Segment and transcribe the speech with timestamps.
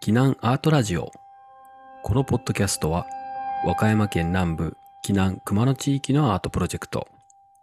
[0.00, 1.10] 避難アートラジオ。
[2.04, 3.04] このポッドキャストは
[3.66, 7.08] 和歌山県南部避難熊野地域のアートプロジェクト。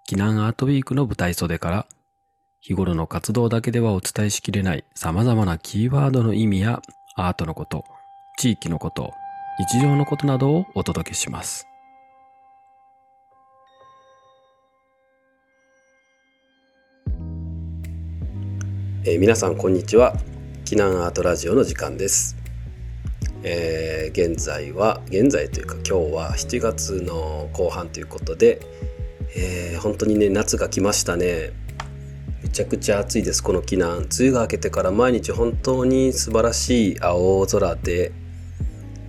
[0.08, 1.88] 避難アートウィークの舞台袖から
[2.60, 6.82] 日頃の活動だけではお伝えしきれない様々なキーワードの意味や
[7.16, 7.86] アートのこと
[8.38, 9.14] 地域のこと
[9.58, 11.68] 日常のことなどをお届けします。
[19.06, 20.14] えー皆さんこんにちは。
[20.66, 22.36] 避難アートラジオの時間です、
[23.44, 28.60] えー現在は現在というか今日は7月の後半ということで、
[29.36, 31.52] えー本当にね夏が来ましたね。
[32.42, 33.44] めちゃくちゃ暑いです。
[33.44, 38.12] この避難梅雨が明けてから毎日本当に素晴らしい青空で、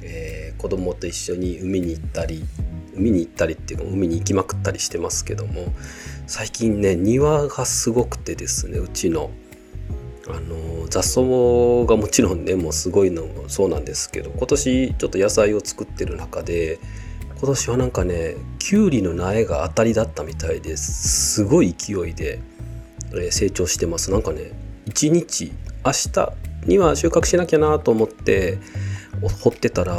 [0.02, 2.45] えー子供と一緒に海に行ったり
[2.95, 5.73] 海に行ったりっていうか海に行きまくったりしてますけども
[6.27, 9.30] 最近ね庭がすごくてですねうちの
[10.28, 11.20] あの雑草
[11.87, 16.80] がもちろんねもうすごいのもそうなんですけど今年ちょっと野菜を作ってる中で
[17.38, 22.40] 今年はなんかねきゅうりの苗が当たりだったみたいですごい勢いで、
[23.14, 24.10] え成長してます。
[24.10, 24.52] なんかね
[24.86, 25.52] 1日
[25.84, 26.32] 明日
[26.66, 28.58] には収穫しなきゃなと思って
[29.42, 29.95] 掘ってたら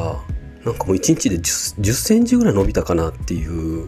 [0.65, 3.87] なんかもう1日で 10, 10センチぐらい伸びたかなっていう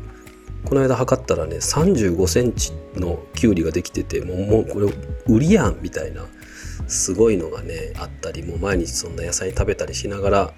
[0.65, 4.87] この間測ったらね35センチのきゅうりができててもうもうこれ
[5.27, 6.25] 売りやんみたいな
[6.87, 10.53] すごいのがねあったりもう毎日そんな野菜食べたりしながら、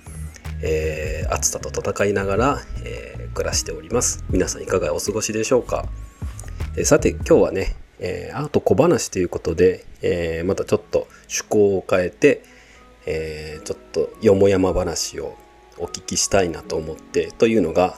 [0.63, 4.25] えー暑さと戦いながら、えー暮らしております。
[4.29, 5.85] 皆さんいかがお過ごしでしょうか、
[6.75, 12.43] えーさて今日はね、えーアート小話ということで、えーまたちょっと趣向を変えて、
[13.05, 15.37] えーちょっとよもやま話を
[15.77, 17.97] お聞きしたいなと思ってというのが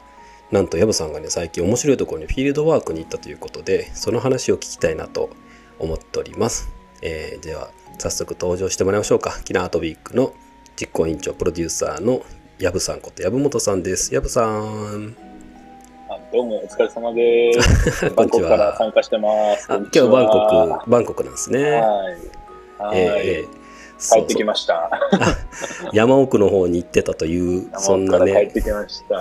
[0.50, 5.30] なんと薮さんがね最近面白いところにフィールドワークに行ったということでその話を聞きたいなと
[5.78, 6.70] 思っております、
[7.02, 9.40] えーでは早速登場してもらいましょうか。
[9.44, 10.34] キナアートウィークの
[10.76, 12.22] 実行委員長プロデューサーの
[12.58, 14.12] 薮さんこと薮本さんです。
[14.12, 15.16] 薮さん。
[16.10, 18.10] あどうもお疲れ様です。
[18.14, 18.48] こんにちは。
[18.48, 19.66] バンコクから参加してます。
[19.68, 21.62] 今日バンはコクバンコクなんですね。
[21.62, 21.80] はい。
[22.78, 23.63] はい、えーえー
[24.12, 24.90] 帰ってきました。
[25.92, 29.14] 山奥の方に行ってたというそんな山奥から帰っねてきました。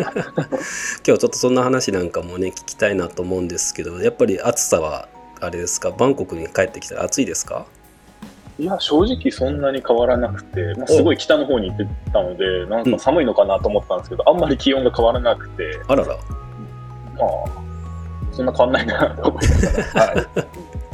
[0.02, 5.08] 今日ちょっとそんな話なんかもね聞きたいなと思うんですけどやっぱり暑さは
[5.40, 5.90] あれですか？
[5.90, 7.66] バンコクに帰ってきたら暑いですか？
[8.58, 16.08] いや、正直そんなに変わらなくて、まあ、すごい北の方に行ってたので、なんか寒いのかなと思ったんですけど、あんまり気温が変わらなくて、あらら。
[16.08, 16.18] まあ、
[18.32, 20.26] そんな変わんないなと思いながら、はい、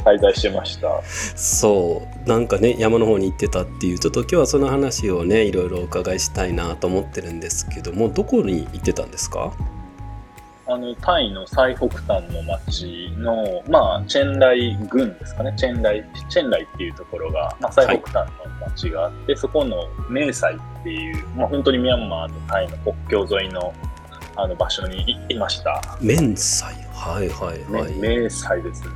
[0.07, 1.01] 滞在してました。
[1.03, 9.53] そうなんかね山の方に行ってたっていうちょっと今日はその話をねいろいろお伺いしたいなと思ってるんですけどもどこに行ってたんですか？
[10.69, 23.73] あのタイの最北端の町の、まあ、チェンライ郡ですかね、チェンライ、チェンライっていうところが、まあ、最北端の町があって、そこのメーサイっていう、まあ、本当にミャンマーとタイの国境沿いの
[24.35, 25.81] あの場所にいいました。
[26.01, 28.89] 明細はいはいねはい、メーサイですね。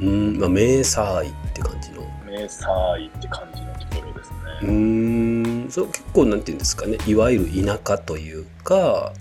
[0.00, 2.02] うんまあ明細って感じの。
[2.26, 2.68] メーサ
[2.98, 4.32] イって感じのところです
[4.62, 4.72] うね。
[4.72, 6.98] ーんそう結構なんていうんですかね。
[7.06, 9.12] いわゆる田舎というか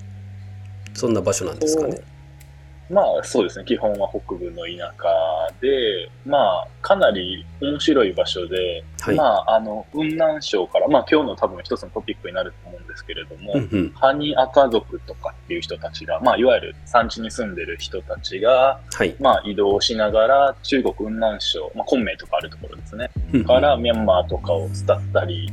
[0.96, 2.02] そんな場所なんですかね
[2.94, 13.92] まあそうですね、基本は北部の田舎で、まあかなり面白い場所で、はい、まあ、あの、雲南省から、まあ今日の多分一つのトピックになると思うんですけれども、うんうん。
[13.92, 19.16] ハニアカ族とかっていう人たちが、まあいわゆる産地に住んでる人たちが、はい。
[19.20, 23.46] まあ移動しながら中国雲南省、まあ昆明とかあるところですね、うんうん。
[23.46, 25.50] からミャンマーとかを伝ったり、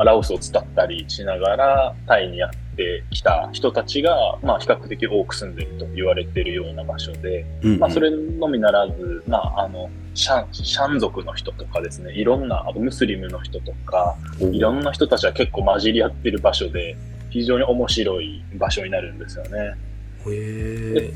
[0.00, 7.78] まあ、ラオスを伝ったりしながらタイにやってきた人たちが、まあ比較的多く住んでると言われているような場所で、うんうん。
[7.80, 16.96] まあ、それのみならず、まあ、あの、シャン、シャン族の人とかですね、いろんな、あとムスリムの人とか、いろんな人たちが結構混じり合ってる場所で、
[17.28, 19.74] 非常に面白い場所になるんですよね。
[20.28, 20.34] へ
[20.96, 21.12] え。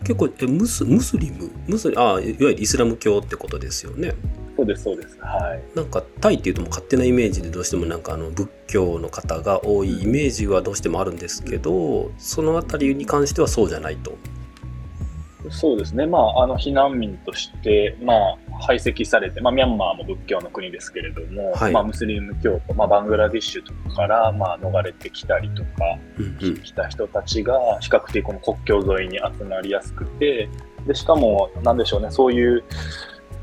[0.00, 1.50] 結構えムスムスリム？
[1.68, 4.12] ムスリあいわゆるイスラム教ってことですよね
[4.56, 5.18] そうです、そうです。
[5.20, 5.76] はい。
[5.76, 14.16] なんかタイっていうともう勝手なイメージでどうしてもなんかあの仏教の方が多いイメージはどうしてもあるんですけどそのあたりに関してはそうじゃないと。
[15.50, 16.06] そうですね。
[16.06, 25.70] まあ、あの、避難民として、まあ、排斥されて、まあ、ミャンマーも仏教の国ですけれども、はいまあ、ムスリム教徒、まあ、バングラディッシュとかから、まあ、逃れてきたりとか、
[26.18, 30.48] うんうん来た人たちが比較的この国境沿いに集まりやすくて
[30.86, 32.64] でしかもなんでしょうねそういう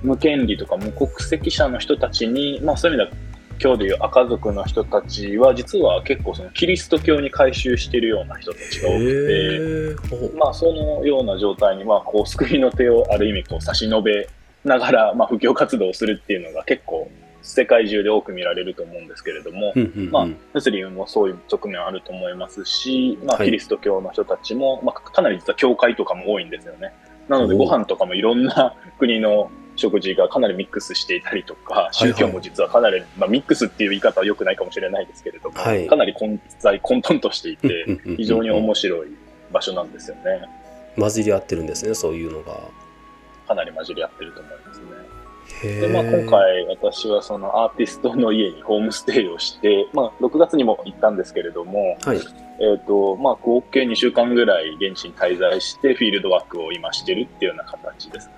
[0.04, 3.32] 無権利とか無国籍者の人たちに、まあ、そういう意味では
[3.64, 10.32] 今日でいう赤族の人たちは実は結構そのキリスト教に改宗しているような人たちが多くて。
[10.36, 14.28] まあ、そのような状態に、まあ、こう救いの手をある意味こう差し伸べ
[14.64, 17.10] ながら、まあ、布教活動をするっていうのが結構
[17.44, 26.94] 世界中で多く見られると思うんですけれども、うんうんうんまあ、ムスリムもそういう側面あると思いますし、まあ、はいキリスト教の人たちも、まあ、かなり実は教会とかも多いんですよね。
[27.28, 29.52] なので、おご飯とかもいろんな国の
[29.82, 37.86] 食事がかなりミックスしていたりとか、宗教も実はかなり、まあ、ミックスっていう言い方は良くないかもしれないですけれども、はいかなり混在、混沌としていて、
[38.18, 39.08] 非常に面白い
[39.52, 40.48] 場所なんですよね。
[40.98, 42.60] 混じり合ってるんですねそういうのが。
[43.48, 44.86] かなり混じり合ってると思いますね。
[45.64, 52.20] へで、まあ、今回私はそのアーティストの家にホームステイをして、まあ、6月にも行ったんですけれども、はい
[52.62, 58.34] えっ、と、まあ、合計2週間ぐらい現地に滞在して、フィールドワークを今してるっていうような形ですね。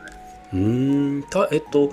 [0.54, 1.92] うーんたえっと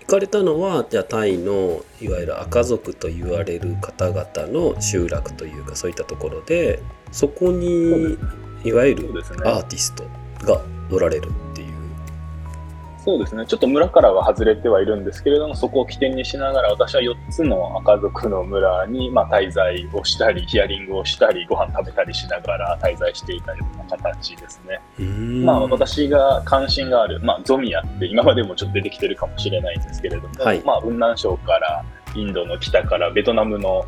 [0.00, 6.80] 行かれたのはじゃあタイのいわゆる赤族と言われる方々の集落というかそういったところで
[7.10, 8.16] そこに
[8.64, 9.10] いわゆる。
[9.44, 10.04] アーティスト
[10.44, 10.60] が
[10.90, 11.30] おられる。
[13.06, 13.46] そうですね。
[13.46, 24.80] ちょっと村からは外れてはいるんですけれども、そこを起点にしながら、私は4つの赤族の村に、まあ、滞在をしたり、ヒアリングをしたり、ご飯食べたりしながら滞在していたような形ですね。
[25.44, 31.84] まあ、私が関心がある、まあ、ゾミアって今までもちょっと出てきてるかもしれないんですけれども、はいまあ、雲南省から
[32.16, 33.86] インドの北からベトナムの、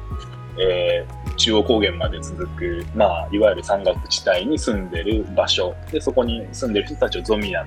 [0.60, 7.64] えー中央高原まで続く、まあ、いわゆる山岳地帯に住んでる場所でそこに住んでる人たちをゾミア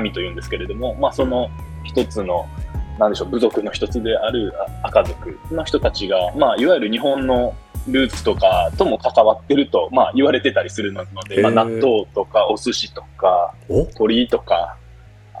[0.00, 1.50] 民というんですけれども、まあ、その
[1.84, 2.46] 一つの
[2.98, 4.52] なんでしょう部族の一つである
[4.82, 7.54] あ赤族の人たちが、まあ、いわゆる日本の
[7.88, 13.84] ルーツとかとも関わってると、まあ、言われてたりするので、まあ、納豆とかお寿司とかお？
[13.86, 14.76] 鳥とか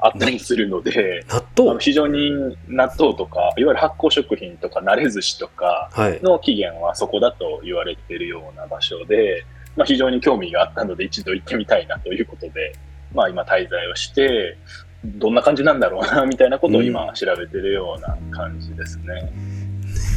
[0.02, 2.30] あったりするので、納あ豆の非常に
[2.68, 6.20] 納豆とか、いわゆる発酵食品とか、慣れ寿司とかはい。
[6.22, 12.74] の起源はそこだと言われているような場所で、まあ、非常に興味があったので、一度行ってみたいなということで、
[13.14, 14.58] まあ、今、滞在をして、
[15.04, 19.32] どんな感じなんだろうな、 みたいなことを今、調べてるような感じですね。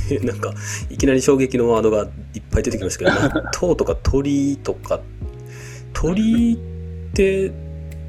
[0.23, 0.53] なんか
[0.89, 5.01] いきなり衝撃のワードがいっぱい出てきましたけど 納豆とか鳥とか
[5.93, 7.51] 鳥って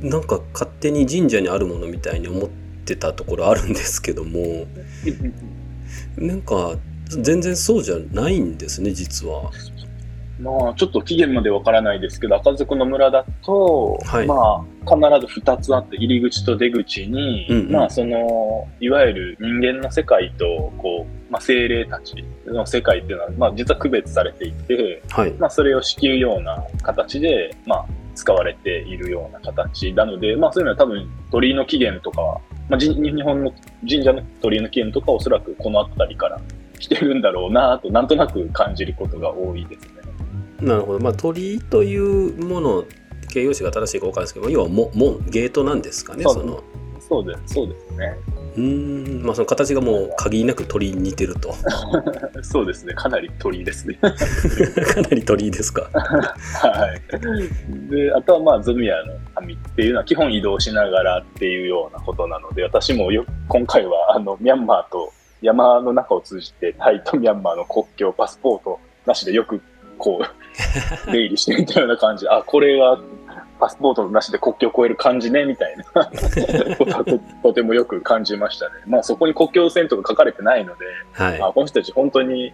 [0.01, 2.49] なんか勝手に神社にあるものみたいに思っ
[2.85, 4.67] てたところあるんですけども
[6.17, 9.51] なんか全然そうじゃないんですね実は。
[10.41, 25.33] まあ、ちょっと期限までわからないですけど、赤族の村だと、はいまあ、必ず2つあって、入り口と出口に、うんうんまあ、その、いわゆる人間の世界と、こう、まあ、精霊たちの世界っていうのは、まあ、実は区別されていて、はい。
[25.33, 33.53] まあ、それを敷うような形で、まあ、使われているような形なので、まあ、そういうのは多分、鳥居の起源とかは、まあ、じ日本の
[33.89, 36.41] 神社の鳥居の起源とかはおそらくこの辺りから
[36.79, 40.00] 来てるんだろうなと、なんとなく感じることが多いですね。
[40.63, 41.01] なるほど。
[41.01, 42.85] まあ鳥居というもの
[43.29, 46.63] 形容詞が正しいか分からないですけど要はも門ゲートなんですかねその
[47.11, 48.17] そうです、そうですね。
[48.57, 51.53] うーんまあその形がもう限りなく鳥に似てると
[52.43, 53.99] そうですね、かなり鳥ですね。
[53.99, 57.91] かなり鳥居ですかはい。
[57.91, 59.15] で、あとはまあ、ゾミアの
[59.45, 69.61] 民っていうのは基本移動しながらっていうようなことなので、私もよ今回はあの、ミャンマーと山の中を通じて、タイとミャンマーの国境、パスポートなしでよく
[70.01, 72.99] こう、出入りしてみたような感じで、あ、これは
[73.61, 75.85] パスポートなしで国境を越える感じね、みたいな
[76.77, 78.73] ことはととてもよく感じましたね。
[78.87, 82.53] まあそこに国境線とか書かれてないので、はいあこの人たち本当に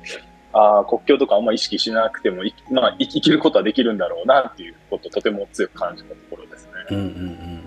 [0.53, 6.71] あ国境とかあんま意識しなくてもい、まあ、生き生きることはできるんだろうなっていうことをとても強く感じたところですね。
[6.91, 7.05] うんうん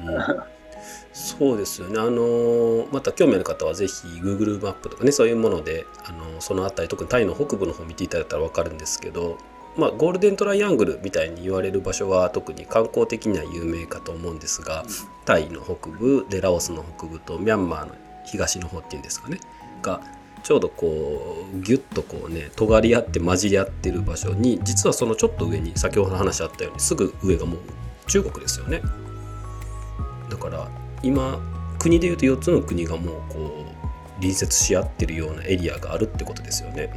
[0.07, 0.59] うんうん
[1.11, 9.37] そうですよねあのまた興味ある方はぜひ Google マップとかねそういうものであのその辺り特にタイの北部の方見ていただいたら分かるんですけど
[9.79, 14.85] まあ、ゴールデントライアングルみたいに言われる場所は特に観光的には有名かと思うんですが
[15.25, 17.95] タイの北部でラオスの北部とミャンマーの
[18.25, 19.39] 東の方っていうんですかね？
[19.81, 20.01] が
[20.43, 27.59] ちょうどこうギュッとこうね尖り合って混じり合ってる場所に実はそのちょっと上に先ほどの話あったようにすぐ上がもう
[28.07, 28.81] 中国ですよね
[30.29, 30.69] だから
[31.03, 31.39] 今
[31.79, 33.69] 国でいうと4つの国がもうこう
[34.15, 36.89] 隣接し合ってるようなエリアがあるってことですよね。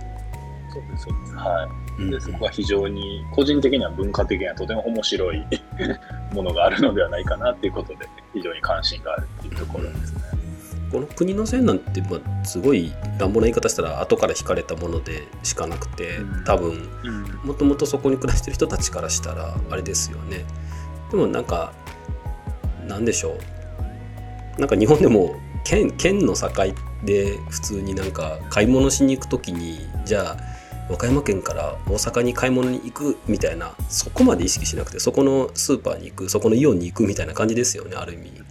[0.72, 1.34] そうです、そうです。
[1.34, 1.81] はうんい。
[1.98, 5.44] で、そこは非常に、個人的には文化的にはとても面白い
[6.32, 10.22] ものがあるのではないかなっていうことで、非常に関心があるっていうところですね。
[10.92, 17.24] この国の線なんて、まあ、すごい乱暴な言い方したら後から引かれたものでしかなくてうん多分うん。
[17.44, 20.44] もともとそこに暮らしてる人たちからしたらあれですよね
[21.10, 21.72] でもなんか
[22.86, 23.38] なんでしょ
[24.58, 25.34] うなんか日本でも
[25.64, 26.50] 県県の境
[27.04, 30.51] で普通になんか買い物しに行く時にじゃあ
[30.92, 38.42] 和歌山県から大阪に買い物に行くみたいなそこまで意識しなくてそこのスーパーに行くそこのイオンに行くみたいな感じですよねある意味。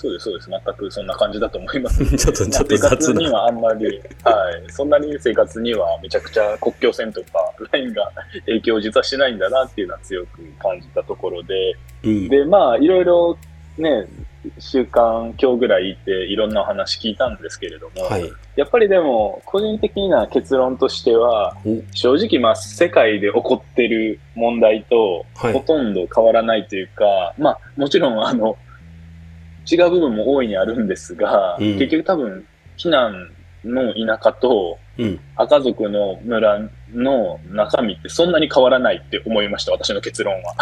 [0.00, 0.48] そうです、そうです。
[0.48, 2.02] 全くそんな感じだと思います。
[2.16, 3.20] ちょっと、ちょっと生活雑な。
[3.20, 3.84] にはあんまり、
[4.24, 4.72] はい。
[4.72, 8.10] そんなに生活にはめちゃくちゃ国境線とか、 ラインが
[8.46, 12.28] 影響を実はしてないんだなっていうのは強く感じたところで、うん。
[12.30, 13.36] で、まあ、いろいろ
[13.76, 14.06] ね、
[14.58, 18.32] 週間、今日ぐらいいて、いろんなお話聞いたんですけれども、はい。
[18.56, 28.56] やっぱりでも、個人的な結論としては、お正直、まあ、世界で起こってる問題と、はいほとんど変わらないというか、まあ、もちろん、あの、
[29.70, 32.46] 違う部分も大いにあるんですが、うん結局多分、
[32.78, 33.30] 避難
[33.64, 35.20] の田舎とうん。
[35.36, 40.54] 赤族の村の中身ってそんなに変わらないって思いました、私の結論は。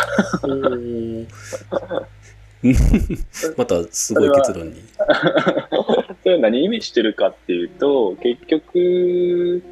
[3.56, 4.74] また、すごい結論に。
[6.22, 9.62] それは何意味してるかっていうと、結局、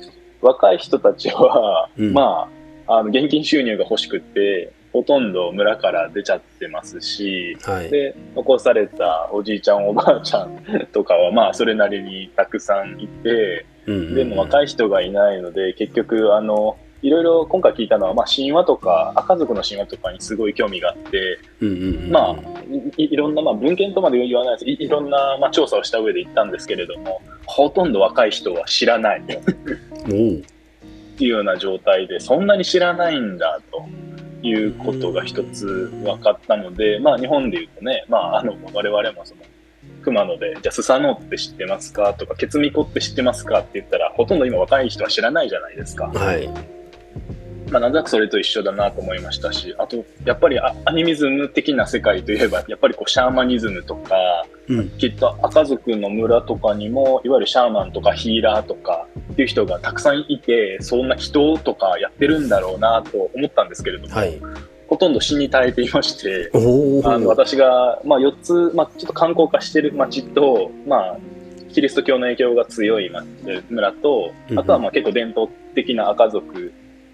[0.40, 2.48] 若い人たちは、うんま
[2.86, 7.90] あ、あの現金収入が欲しくて、ほとんど村から出ちゃってますし、はい。
[7.90, 21.38] で、残されたおじいちゃん、おばあちゃんとかは、まあ、それなりにたくさんいて、うんでも若い人がいないので、結局、あの、いろいろ今回聞いたのは、まあ、神話とか、赤族の神話とかにすごい興味があって。
[22.10, 22.36] まあ、
[22.96, 29.38] いいろんな、まあ、文献とまで言わないですいいろんな、まあ、調査をした上で言ったんですけれども、ほとんど若い人は知らないと
[30.06, 30.44] おー
[31.18, 33.84] いうような状態で、そんなに知らないんだと
[34.46, 39.42] いうことが一つ分かったので、まあ、日本で言うとね、まあ、あの我々もその
[40.02, 46.06] 熊野で、じゃあ、スサノオって知ってますかとか、ケツミコって知ってますかって言ったら、ほとんど今若い人は知らないじゃないですか。
[46.06, 46.48] はい。
[47.70, 54.14] まあ、なんとなくそれと一緒だなと思いましたし、あと、やっぱりアアニミズム的な世界といえば、やっぱりこう、シャーマニズムとか、
[54.68, 54.88] うん。
[54.90, 64.40] きっと赤族の村とかにも、いわゆるシャーマンとかヒーラーとかっていう人がたくさんいて、そんな人とかやってるんだろうなと思ったんですけれども、はい。
[64.88, 66.50] ほとんど死に絶えていまして。
[66.54, 71.16] あの私が、まあ、4つ、まあ、ちょっと観光化してる町と、まあ、
[71.72, 73.26] キリスト教の影響が強い町
[73.68, 76.72] 村とうんう、んあとはまあ結構伝統的な赤族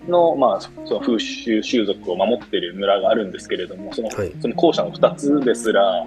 [0.08, 4.32] の,、まあその風習、習俗を守ってる村があるんですけれども、そのはい。
[4.40, 6.04] その後者の2つですら、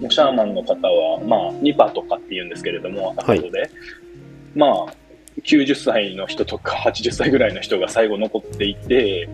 [0.00, 3.70] もうシャーマンの方は、まあ、ニパとかって言うんですけれども、赤語で、
[4.54, 4.86] まあ、
[5.44, 9.28] 90歳の人とか80歳ぐらいの人が最後残っていて、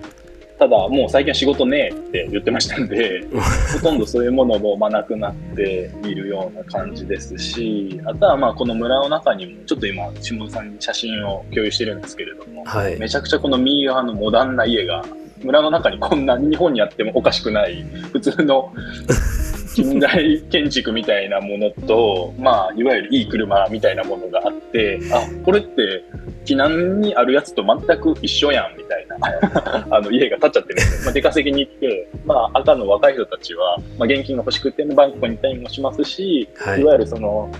[0.59, 3.27] ただ、もう最近は仕事ねえって言ってましたんで、
[3.75, 12.99] ほとんどそういうものもまあなくなっているような感じですし、あとはまあこの村の中にも、ちょっと今、下田さんに写真を共有してるんですけれども、はい。
[12.99, 15.05] めちゃくちゃこの右側のモダンな家が、
[15.43, 18.73] 村の中にこんな日本にあってもおかしくない、普通の
[19.75, 26.05] 近代建築みたいなものと、まあ、いわゆるいい車みたいなものがあって、あ、これって、
[26.45, 31.05] 避難にあるやつと全く一緒やん、みたいな、 あの、家が建っちゃってるんですよ。
[31.07, 37.51] まあ、出稼ぎに行って、まあ、赤の若い人たちは、まあ、現金が欲しくて、バンコクに行ったりもしますし、はいいわゆるその、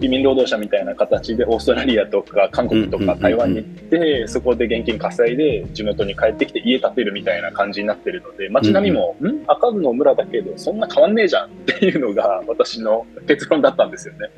[0.00, 14.30] 移民労働者みたいな形でオーストラリアとか韓国とか台湾に行って、そこで現金稼いで地元に帰ってきて家建てるみたいな感じになってるので、街並みも、ん赤の村だけどそんな変わんねえじゃんっていうのが 私の結論だったんですよね。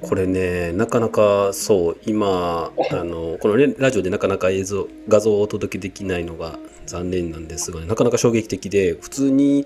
[0.00, 9.64] これねなかなかそう今 あのこの、ね、ラジオでなかなか映像画像をお届けできないのが残念なんですが、なかなか衝撃的で普通に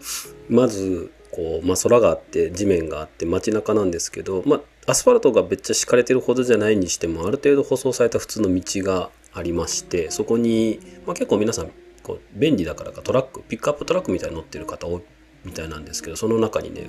[0.48, 11.70] まずこう、まあ、空があって地面があって街中なんですけど、まあ、アスファルトがめっちゃ敷かれてるほどじゃないにしてもある程度舗装された普通の道がありましてそこに、まあ、結構皆さん
[12.02, 15.02] こう便利だからかトラックピックアップトラックみたいに乗ってる方多い
[15.44, 16.88] みたいなんですけどその中にね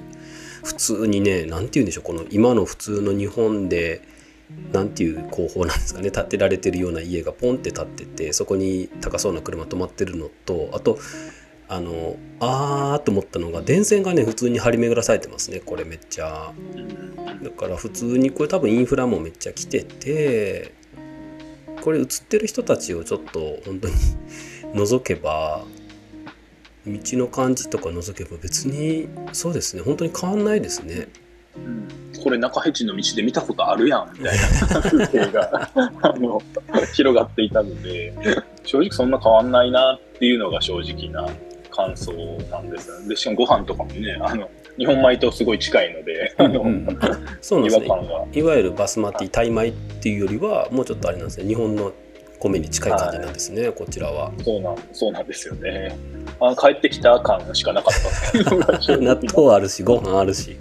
[0.63, 4.01] 普通にね何て言うんでしょうこの今の普通の日本で
[4.71, 10.97] 何ていう工法なんですかね建てられてるような家がポンって建っててそこに高そうな車止まってるのとあと
[11.69, 16.53] あのあーと思ったのが電線がね普通に張り巡らされてますねこれめっちゃ。
[17.43, 20.73] だから普通にこれ多分インフラもめっちゃ来てて
[21.81, 23.93] これ映ってる人たちをちょっと本当に
[24.73, 25.63] 覗けば
[26.85, 31.09] 道の感じとか覗けば別にそうですね本当に変わんないですね。
[31.55, 31.87] うん。
[32.23, 35.69] これ中ヘチの道で見たことあるやんみたいな風景が
[36.01, 36.41] あの
[36.93, 38.13] 広がっていたので
[38.63, 41.29] 正直そんな変わんないなっていうのが正直な
[41.77, 42.11] 感想
[42.49, 43.09] なんですよね。
[43.09, 46.63] でしかもご飯とかもねあの日本米とすごい近いのであの、
[47.41, 47.87] そうなんですね。
[48.33, 51.47] いわゆるバスマティタイ米っていうよりはもうちょっとあれなんですね。
[51.47, 51.93] 日本の
[52.39, 54.31] 米に近い感じなんですね、こちらは。
[54.43, 55.95] そうなんそうなんですよね。
[56.39, 58.97] あ帰ってきた感しかなかった。
[58.97, 60.57] 納豆あるしご飯あるし。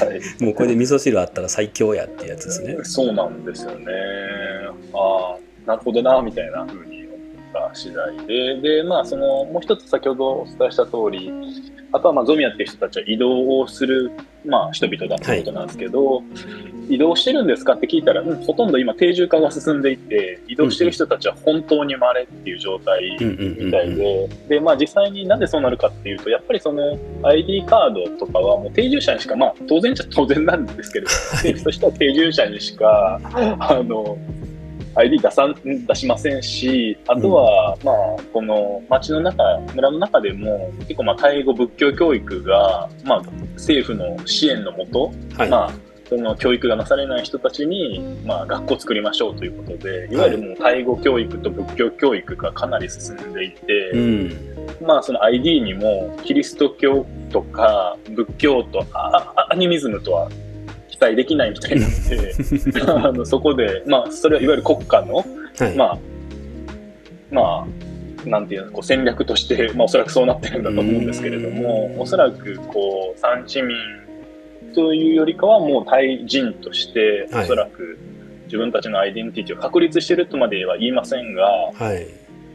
[0.00, 0.44] はい。
[0.44, 2.76] もうこれで味噌汁あったら最強やってやつですね。
[2.82, 3.86] そうなんですよね。
[4.94, 7.07] ああ、なるほどな、みたいな風に
[7.48, 11.32] 思っった次第で、で、まあ、その、もう一つ先ほどお伝えした通り、
[11.92, 14.12] あとはまあゾミアっていう人たちは移動をする、
[14.44, 16.22] まあ、人々だってことなんですけど、は
[16.90, 24.28] い、移動してるんですかって聞いたら、うん、ほとんど今定住化が進んでいて移動してる人たちは本当に稀っていう状態みたいで。
[24.48, 34.18] で、まあ、実際になんでそうなるかっていうとやっぱりその ID カードとかはもう定住者にしか、まあ、当然じゃ当然なんですけれど 政府としては定住者にしかあの
[34.98, 37.96] ID 出さん出しませんし、あとは、うん、まあ、
[38.32, 39.42] この町の中、
[39.74, 43.22] 村の中でも、結構、まあ、タイ語仏教教育が、まあ、
[43.54, 45.72] 政府の支援のもと、はい、まあ、
[46.08, 60.30] その教育がなされない人たちに、まあ、学校を作りましょうということで、いわゆるもうタイ語教育と仏教教育がかなり進んでいて、うん、まあ、その ID にもキリスト教とか仏教とアニミズムとは
[60.98, 65.22] 期待できないみたいなので あのそこで、まあ、それはいわゆる国家の、は
[65.68, 65.98] い、まあ
[67.30, 73.76] まあなんていうのこう戦略として、まあ、おそらくそうなってるんだと思うんですけれどもおそらくこう産地民
[74.74, 77.98] というよりかはもう対人としておそらく
[78.46, 82.06] 自分たちのアイデンティティを確立してるとまでは言いませんが、はい、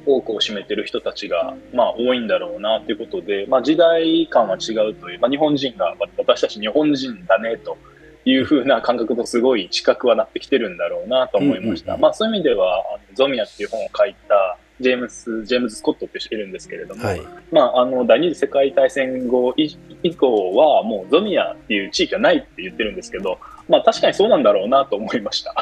[0.05, 7.77] 多くを占めてる人たちが、まあ、多いんだろうなということで、まあ、時代感は違うという、まあ、日本人が私たち日本人だねと
[8.25, 11.97] いう風な感覚とすごい近くはなってきてるんだろうなと思いました。
[11.97, 23.39] まあそういう意味では、ゾミアっていう本を書いたジェームス、ジェームズ・スコットって人いるんですけれども、はい、まあ、あの、第二次世界大戦後以降は、もうゾミアっていう地域はないって言ってるんですけど、
[23.69, 25.53] まあ確かにそうなんだろうなと思いました。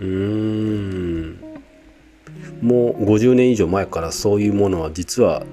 [0.00, 1.38] うん。
[2.60, 5.44] もう50年以上前からそういうものは実は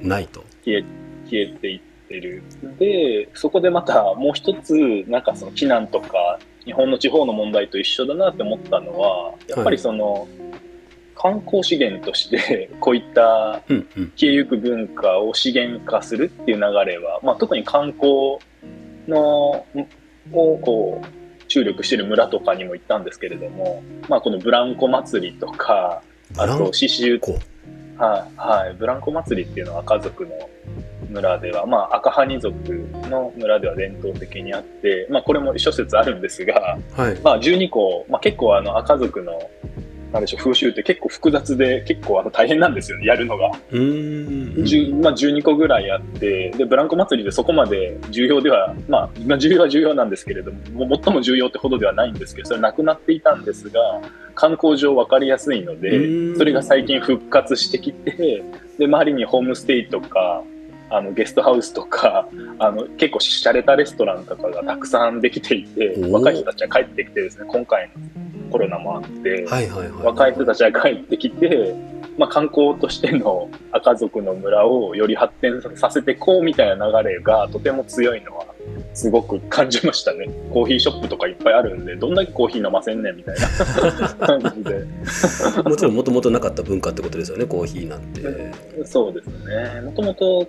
[0.00, 0.44] ないと。
[0.64, 0.84] 消え、
[1.28, 1.80] 消えてい
[2.18, 2.42] って、てる。
[2.78, 4.74] で、そこでまたもう一つ、
[5.08, 10.28] なんかその避難とか、日本の地方の問題と一緒だなって思ったのは、やっぱりその、はい、
[11.14, 13.62] 観光資源として、こういった
[14.16, 18.38] 消えゆく文化を資源化するっていう流れは、まあ、特に観光
[19.08, 19.66] の、
[20.32, 21.06] をこう、
[21.48, 26.02] 注力してる村とかにも行ったんですけれども、まあ、このブランコ祭りとか、
[26.38, 27.20] あと刺繍、
[27.98, 30.30] はい、はい、ブランコ祭りっていうのは家族の
[31.12, 32.56] 村では、まあ、赤ハニ族
[33.08, 39.38] の村では伝統的にあって、まあ、これも諸説あるんですが、はい、まあ、12個、まあ、結構あの赤族の
[40.12, 43.50] なんでしょう風習って結構複雑で結構あの大変なんですよねやるのが。
[43.70, 44.54] うん。
[45.02, 53.80] まあ、12個ぐらいあってでブランコ祭りでそこまで重要ではまあ重要は重要なんですけれども最も重要ってほどではないんですけどそれなくなっていたんですが
[54.34, 58.44] 観光上分かりやすいのでそれが最近復活してきて
[58.78, 60.42] で周りにホームステイとか
[60.94, 62.28] あのゲストハウスとか
[62.58, 71.74] あの結構しゃれたレストランとかがたくさんできていて若い人たちは帰ってきてですね今回のコロナもあって、はいはいはい、若い人たちは帰ってきて、
[72.18, 78.51] まあ、観光としての赤族の村をより発展させていこうみたいな流れがとても強いのは
[78.94, 80.28] すごく感じましたね。
[80.52, 84.84] コーヒーショップとかいっぱいあるんで、どんだけコーヒー飲ませんねんみたいな 感じで。
[85.64, 88.20] もちろんもともとなかった文化ってことですよね、コーヒーなんて。
[88.84, 89.80] そうですね。
[89.82, 90.46] もともと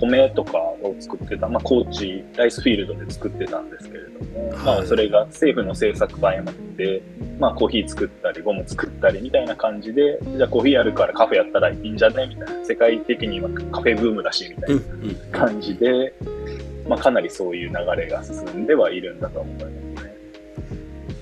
[0.00, 7.02] 米とかを作ってた、まあ、高知、ライスフィールドで作ってたんですけれども、はい、まあ、それが政府の政策と誤って、
[7.38, 20.16] まあ、コーヒー作ったり、ゴム作ったりみたいな感じで、じゃあコーヒーやるからカフェやったらいいんじゃねみたいな、世界的に今カフェブームだし、みたいな感じで、うんうんまあ、かなりそういう流れが進んではいるんだと思いますね。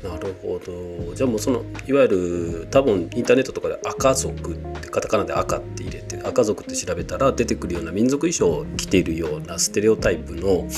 [0.02, 10.68] なるほどじゃあもうそのいわゆる多分インターネットとかで赤族ってカタカナで赤って入れて赤族って調べたら出てくるような民族衣装を着ているようなステレオタイプの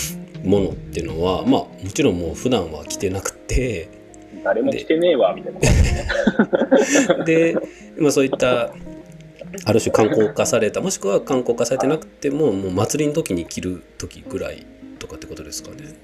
[0.45, 3.91] ものっていうのはまあもちろんもう普段は着てなくて
[4.45, 5.55] 誰も着てねえわみたい
[7.19, 7.57] なで、
[7.99, 8.73] まあ、そういった
[9.65, 14.67] ある種観光化されたもしくは観光化されてなくてももう祭りの時に着る時ぐらい
[15.07, 15.95] とかってことですかね。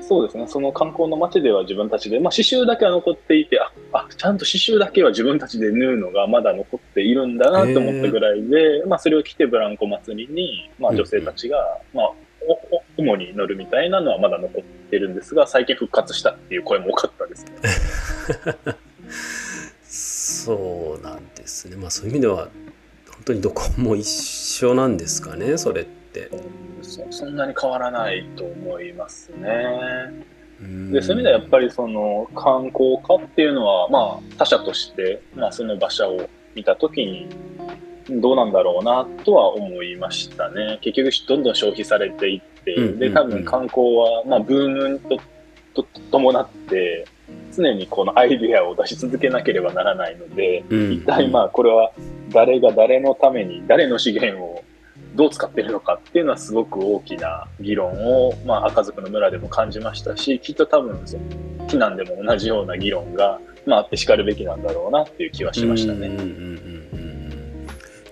[0.00, 12.12] そうですね、その観光の街では自分たちで、まあ、刺繍だけは残っていてああ、ちゃんと刺繍だけは自分たちで縫うのがまだ残っているんだなと思ったぐらいで、まあ、それを着てブランコ祭りに、まあ、女性たちが、まあ、
[12.98, 17.50] 主に乗るみたいなのはまだ残ってるんですが、最近復活したっていう声も多かったですね。
[19.82, 22.48] そうなんですね、まあ、そういう意味では、
[23.10, 25.95] 本当にどこも一緒なんですかね、それって。
[26.82, 30.36] そんなに変わらないと思いますね。
[30.90, 37.28] でそういう意味ではやっぱりその観光化っていうのは、まあ、他者として、まあ、その馬車を見た時に
[38.08, 40.78] どうなんだろうなとは思いましたね。
[40.80, 45.20] 結局どんどん消費されていって、で多分観光は、まあ、ブームと
[45.74, 47.06] と伴って
[47.54, 51.92] 常にこのアイデアを出し続けなければならないので、一体まあこれは
[52.30, 54.64] 誰が誰のために誰の資源を
[55.16, 61.24] どう使ってるのかっていうのはすごく大きな議論を、まあ、赤族の村でも感じましたしきっと多分その
[61.66, 66.08] 避難でも同じような議論が、まあ、あってしかるべきなんだろうなっていう気はしましたね。
[66.08, 66.76] うんうんうんうん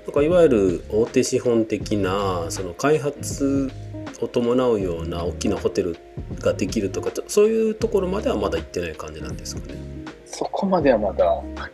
[0.04, 3.70] なんかいわゆる大手資本的なその開発
[4.20, 5.96] を伴うような大きなホテル
[6.40, 10.03] ができるとかそういうところまではまだ行ってない感じなんですかね。
[10.34, 11.24] そこまではまだ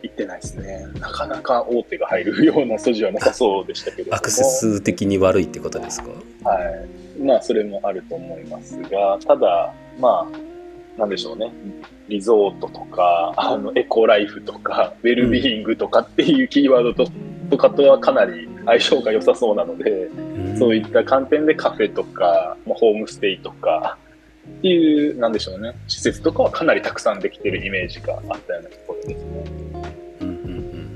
[0.03, 0.85] 行ってないですね。
[0.99, 6.09] なかなか大手が入るような素地はなさそうでしたけどアクセス的に悪いってことですか？
[6.49, 7.21] はい。
[7.21, 11.51] まあ、それもあると思いますが、ただ、まあ、なんでしょうね。
[12.07, 17.11] リゾートとか、あの、エコライフとか、ウェルビーイングとかっていうキーワードと,、
[17.49, 20.09] とかとはかなり相性が良さそうなので、
[20.57, 23.97] そういった観点でカフェとか、まあ、ホームステイとか、
[24.47, 29.43] っていう、なんでしょうね、施設とかはかなりたくさんできてるイメージがあったようなところですね。
[30.21, 30.93] うんうん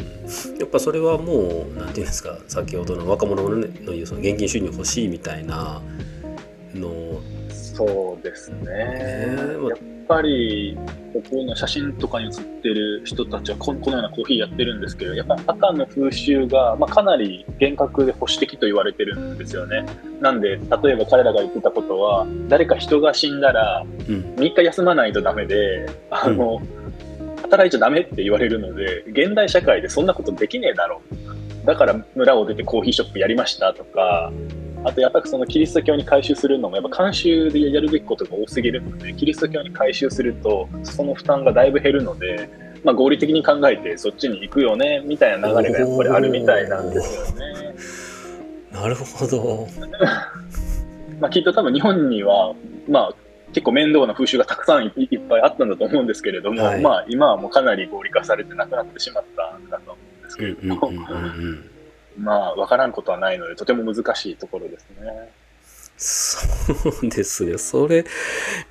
[0.51, 5.81] うん、やっぱそれはもうなんていうんですか先ほどの若者の,、ね、の言うその現金収入欲しいみたいな
[6.73, 7.21] の
[7.76, 8.64] そうですね。
[8.64, 9.36] ね
[9.70, 10.78] やっぱり
[11.14, 19.86] ここの写真とかに写ってる人たちはここのようなコーヒーやってるんですけどやっぱ赤の風習が、まあ、かなり厳格で保守的と言われてるんですよね。
[20.22, 24.36] なんで例えば彼らが言ってたことは誰か人が死んだらうん。
[24.36, 26.62] 3日休まないとダメであの、
[27.42, 31.66] 働いちゃダメって言われるので現代社会でそんなことできねえだろう。
[31.66, 34.32] だから村を出てコーヒーショップやりましたとか
[34.86, 42.48] あとやっぱりそのキリスト教に改宗するのもやっぱ慣習でやるべきことが多すぎるのでキリスト教に改宗するとその負担がだいぶ減るので、
[42.84, 47.76] まあ、合理的に考えてそっちに行くよねみたいな流れがやっぱりあるみたいなんですよね。
[48.71, 49.67] なるほど。
[51.19, 52.54] まあ、きっと多分日本には、
[52.88, 53.13] まあ、
[53.54, 56.82] 結構面倒な風習がたくさんいいっぱいあったんだと思うんですけれども、はい。
[56.82, 61.75] まあ、今はもうかなり合理化されてなくなってしまったんだと思うんですうんけれども、うんうんうんうん
[62.17, 65.32] まあ、わからんことはないので、とても難しいところですね。
[65.97, 68.04] そうですねそれ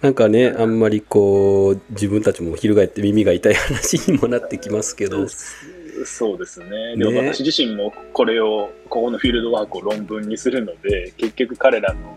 [0.02, 5.26] なんかねあんまりこう自分たちも翻って耳が痛い話にもなってきますけど
[6.04, 6.96] そうですね。
[6.96, 12.16] でもね私自身もこれを、ここのフィールドワークを論文にするので、結局彼らの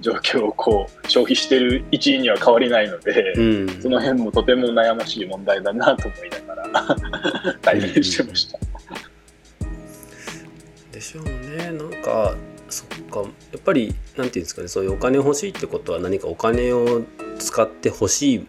[0.00, 8.58] 状況をこう消費してる一員には変わりないので、うんその辺もとても悩ましい問題だなと思いながら 対面してました。
[8.58, 8.66] で
[11.02, 11.72] しょうね。
[11.72, 12.36] なんか
[12.68, 13.20] そっか。
[13.20, 13.26] や
[13.58, 14.68] っぱりなんていうんですかね。
[14.68, 17.02] そういうお金欲しいってことは何かお金を
[17.38, 18.46] 使って欲しい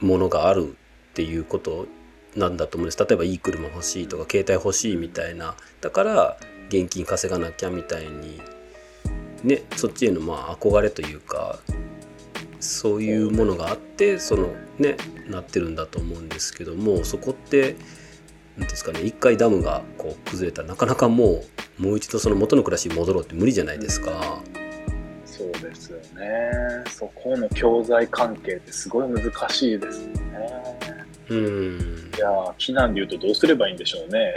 [0.00, 0.76] ものがある
[1.10, 1.86] っていうこと
[2.34, 2.98] なんだと思うんです。
[2.98, 5.54] 例えばいい車欲しいとか携帯欲しいみたいな。
[5.80, 6.36] だから
[6.68, 8.40] 現金稼がなきゃみたいに
[9.42, 11.58] ねそっちへのまあ憧れというか
[12.60, 14.96] そういうものがあってそのね
[15.28, 17.76] なってるんだと思うんですけどもそこって
[18.58, 21.42] なんていうんですかね一回ダムがこう崩れたらなかなかも
[21.78, 24.42] うもう一度その元の暮らしに戻ろうって無理じゃないですか。
[25.24, 26.50] そうですよね。
[26.90, 30.20] そこの教材関係ってすごい難しいですよね。
[31.30, 34.34] うんいやー、避難で言うとどうすればいいんでしょうね。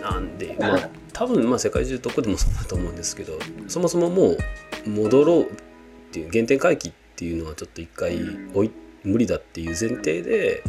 [0.00, 4.38] なんでまあ多分まあ世界中どこでもそうだと思うんですけどそもそももう
[4.88, 5.46] 戻ろうっ
[6.12, 8.16] ていう原点回帰っていうのはちょっと一回
[8.54, 8.70] おい
[9.02, 10.62] 無理だっていう前提で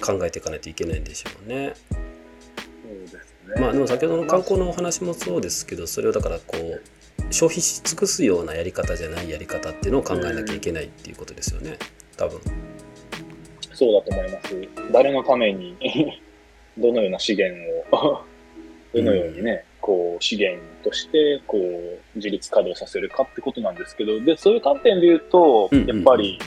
[0.00, 1.74] 考えていかないといけないんでしょうね。
[3.58, 6.82] まあでも先ほどの観光のお話もそうですけどそれをだからこう
[7.30, 11.78] 消費し尽くすようなやり方じゃないやり方っていうのを考えなきゃいけないっていうことですよね
[12.16, 12.40] 多分。
[13.72, 14.92] そうだと思います。
[14.92, 15.74] 誰のために
[16.76, 17.58] どのような資源
[17.92, 18.22] を
[18.94, 26.38] どのようにね、こう資源としてこう自立稼働させるかってことなんですけど、でそういう観点で言うと、うんうんやっぱり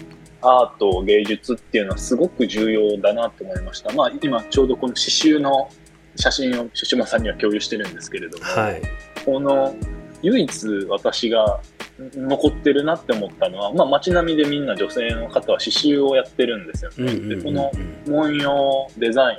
[0.43, 3.93] アート芸術っていうのはすごく重要だなと思いました。
[3.93, 5.69] まあ今ちょうどこの刺繍の
[6.15, 8.81] 写真をシュシュマさんには共有してるんですけれども、はい。
[9.25, 9.73] この
[10.21, 11.61] 唯一私が
[11.99, 16.95] 残ってるなって思ったのは、まあ、街並みでみんな女性の方は刺繍をやってるんですよね。
[16.99, 17.71] うんうんうんうんでこの
[18.05, 19.37] 文様デザイン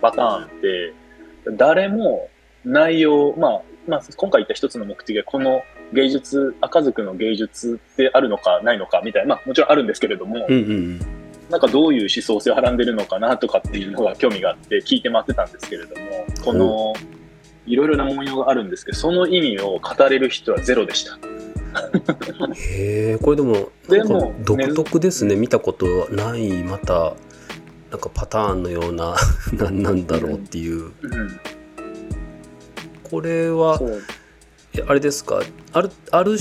[0.00, 0.94] パターンって
[1.56, 2.28] 誰も
[2.64, 5.62] 内容、まあまあ、今回言った一つの目的がこの
[5.92, 11.00] 芸術赤族の芸術ってあるのかないのかみたいな、まあ、もちろんあるんですけれども、うんうんうん。
[11.50, 16.02] なんかどういう思想性をはらんでるのかなとかっていうのが興味があって聞いて回ってたんですけれども
[16.44, 16.94] この
[17.66, 21.18] いろいろな文様があるんですけどその意味を語れる人はゼロでした。
[22.54, 25.36] へえこれでもでもか独特ですね。
[25.36, 27.14] 見たことはないまた
[27.90, 29.14] なんかパターンのような
[29.52, 30.84] なんなんだろうっていう。
[30.84, 30.92] うん。
[33.04, 33.90] これはそう。
[33.90, 34.21] え
[34.86, 35.42] あれですか？
[35.72, 36.36] あるある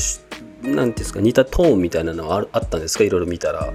[0.63, 1.19] なんていうんですか？
[1.19, 3.03] 似たトーンみたいなのはあったんですか？
[3.03, 3.73] いろいろ見たら、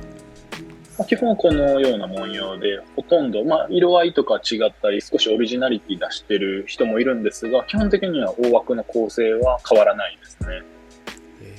[1.06, 10.62] 基本このような文様で、ほとんど、まあ、色合いとか違ったり、少しオリジナリティ出してる人もいるんですが、基本的には大枠の構成は変わらないですね。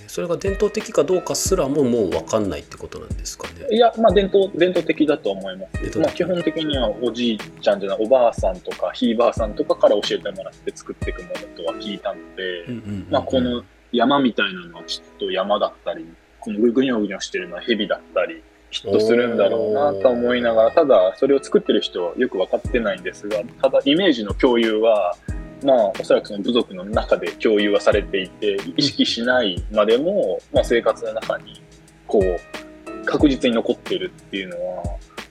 [0.08, 3.68] それが伝統的かどうかすらももう分かんないってことなんですかね。
[3.72, 6.00] いや、まあ、伝統伝統的だと思います。
[6.00, 12.66] まあ、基本的にはおじいちゃんじゃないおばあさんとかひいばあさんとかから教えてもらって作っていくものとは聞いたので、
[13.10, 16.06] まあ、この山みたいなのはきっと山だったり
[16.40, 25.16] このぐにょぐにょしてるのは蛇だったりヒットするんだろうなと思いながらただそれを作ってる人はよく分かってないんですがただイメージの共有は
[25.64, 31.62] まあ、おそらくその部族の中で共有はされていて、意識しないまでも、まあ、生活の中に、
[32.06, 34.84] こう、確実に残ってるっていうのは、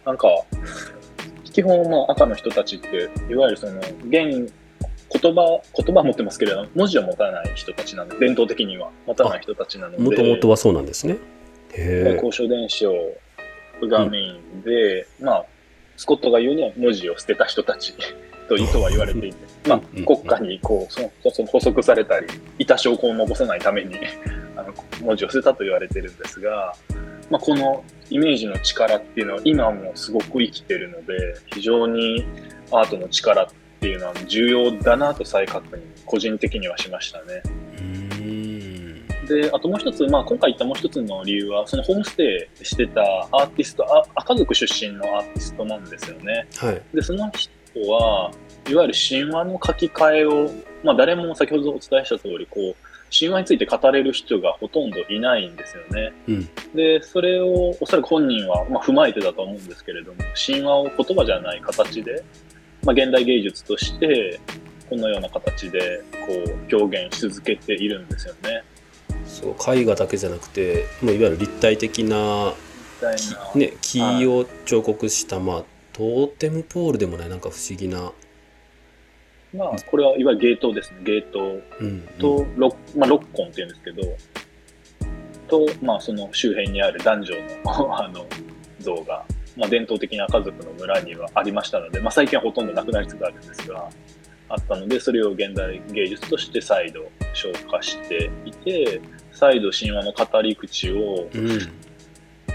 [0.05, 0.29] なんか、
[1.45, 4.53] 基本、まあ、赤の人たちって、いわゆるその、現、
[5.09, 10.03] 言葉、言葉持ってますけれども、文字を持たない人たちなので、伝統的には持たない人たちなので。
[10.03, 11.19] もともとはそうなんですね。
[11.77, 12.93] 交渉伝承
[13.89, 15.45] がメインで、うん、まあ、
[15.97, 17.95] スコットが言うには文字を捨てた人たち
[18.49, 21.11] ととは言われていて、まあ、国家にこうそ
[21.47, 22.27] 補足されたり、
[22.59, 23.97] いた証拠を残さないために
[24.57, 26.75] あの文字を捨てたと言われてるんですが、
[27.31, 31.15] まあ、このイメージの力っていうのは今もすごく生きてるので、
[31.47, 32.25] 非常に
[32.71, 33.49] アートの力っ
[33.81, 37.43] ていうのは重要だなと再確認、個人的にはしましたね。
[39.27, 46.47] で、あともう一つ、まあ、今回言ったもう一つの理由は、そのホームステイしてたアーティスト、あ赤族出身のアーティストなんですよね。
[46.57, 47.51] はい、で、その人
[47.91, 48.31] は
[48.69, 50.51] いわゆる神話の書き換えを、
[50.83, 52.75] まあ、誰も先ほどお伝えした通りこう
[53.17, 56.13] 神話について語れる人がほとんどいないんですよね。
[56.27, 62.25] うん、でそれをおそらく本人は、まあ、踏まえてだと思うんですけれども神話を言葉じゃない形で、
[62.85, 64.41] まあ、現代芸術として
[64.91, 66.33] このような形でこ
[66.73, 68.65] う表現し続けているんですよね。
[69.25, 72.55] そう絵画だけじゃなくてもういわゆる立体的な
[73.55, 78.13] ね、木を彫刻した、まあトーテムポールでもないなんか不思議な。
[79.55, 81.01] まあこれはいわゆるゲートですね。
[81.05, 81.61] ゲート。
[82.19, 84.03] と、うんうん、ロまあ、ロッコンっていうんですけど
[85.49, 88.27] と、まあ、その周辺にある男女の あの
[88.81, 89.25] 像が、
[89.57, 93.89] まあ、伝統的な家族の村にはありましたので、まあ、最近はほとんどなくなりつつあるんですが
[94.49, 99.01] あったのでそれを現代芸術として再度消化していて
[99.33, 101.29] 再度神話の語り口を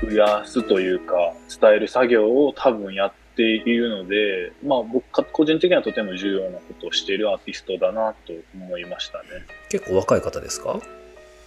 [0.04, 9.26] 増やすというか、伝える作業を多分やっているので、まあ僕個人的にはとても重要なことをしているアーティストだなと思いましたね。
[9.70, 10.80] 結構若い方ですか？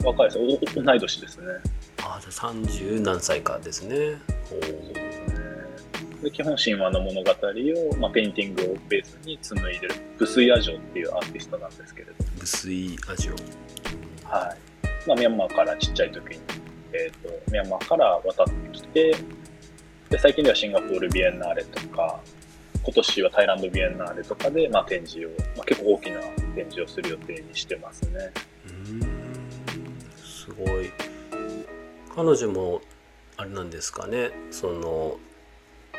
[0.05, 0.75] 若いです。
[0.85, 1.47] 同い年ですね。
[2.03, 3.97] ああ、じゃあ30何歳かですね。
[4.49, 4.61] そう
[6.24, 13.32] で基本神話の物語を、まあ、ペインティングをベースに紡いでるブスイ・アジョっていうアーティストなんですけれどブスイ・アジョ。
[14.24, 16.40] はい、まあ、ミャンマーからちっちゃい時に、
[16.92, 19.14] えーとミャンマーから渡ってきて
[20.10, 22.20] で最近ではシンガポールビエンナーレとか、
[22.82, 26.20] 今年はタイランドビエンナーレとかで、まあ、展示を、まあ、結構大きな
[26.54, 28.32] 展示をする予定にしてますね。
[28.68, 29.00] うん。
[30.22, 30.92] すごい。
[32.14, 32.80] 彼女も
[33.37, 34.30] あれなんですかね。
[34.50, 35.18] その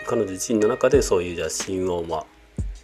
[0.07, 2.25] 彼女自身の中でそういうじゃ神話は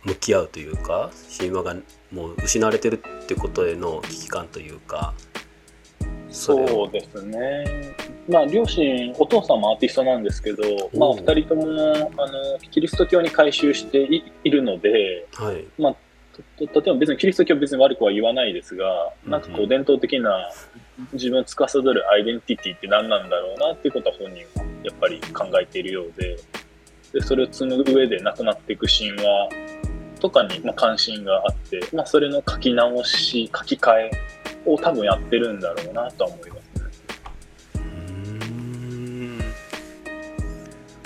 [0.03, 1.75] 向き合うというか神話が
[2.11, 5.13] もう失われてるってことへの危機感というか
[6.31, 7.93] そうですね。
[8.29, 10.63] まあ、両親、お父さんもアーティストなんですけど、
[10.97, 14.07] まあ、二人ともあのキリスト教に改宗して
[14.43, 15.95] いるので、はい、まあ、
[16.57, 20.49] 例えば別にキリスト教別に悪くは言わないですが、なんかこう伝統的な
[21.13, 26.37] 自分を司るアイデンティティって何なんだろうなっていうことは本人はやっぱり考えているようで、
[27.13, 29.49] でそれを紡ぐ上で亡くなっていく神話
[30.19, 34.11] とかにまあ関心があって、まあ、それの書き直し、書き換え
[34.65, 36.61] を多分やってるんだろうなとは思いますね。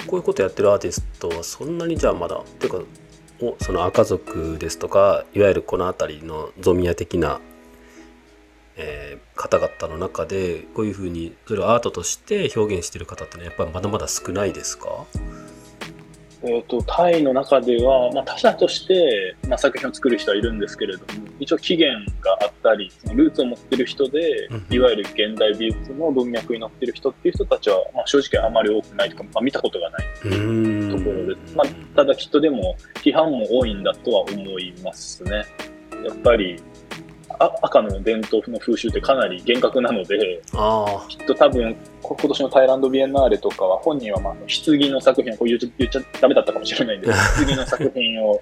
[0.08, 2.82] こういうことやってるアーティストはそんなにじゃあまだっていうか
[3.42, 7.42] おその赤族ですとかいわゆるこの辺りのゾミア的な、
[8.78, 15.06] えー、方々の中でこういうふうにそれをアートとして表現してる方ってねやっぱりまだまだ少ないですか？
[16.48, 35.46] えーと、タイの中では、まあ、他者として、まあ、作品を作る人はいるんですけれども一応起源があったりルーツを持ってる人で、いわゆる現代美術の文脈に乗ってる人っていう人たちは、まあ、正直あまり多くないとか、まあ、見たことがないところです、まあ、ただきっとでも批判も多いんだとは思いますね。
[36.06, 36.62] やっぱり
[37.40, 40.42] 赤の伝統の風習ってかなり厳格なので、
[41.08, 48.42] きっと多分、今年のタイランドビエンナーレとかは、本人はまあ棺の作品をこう言っちゃダメだったかもしれないんで す棺の作品を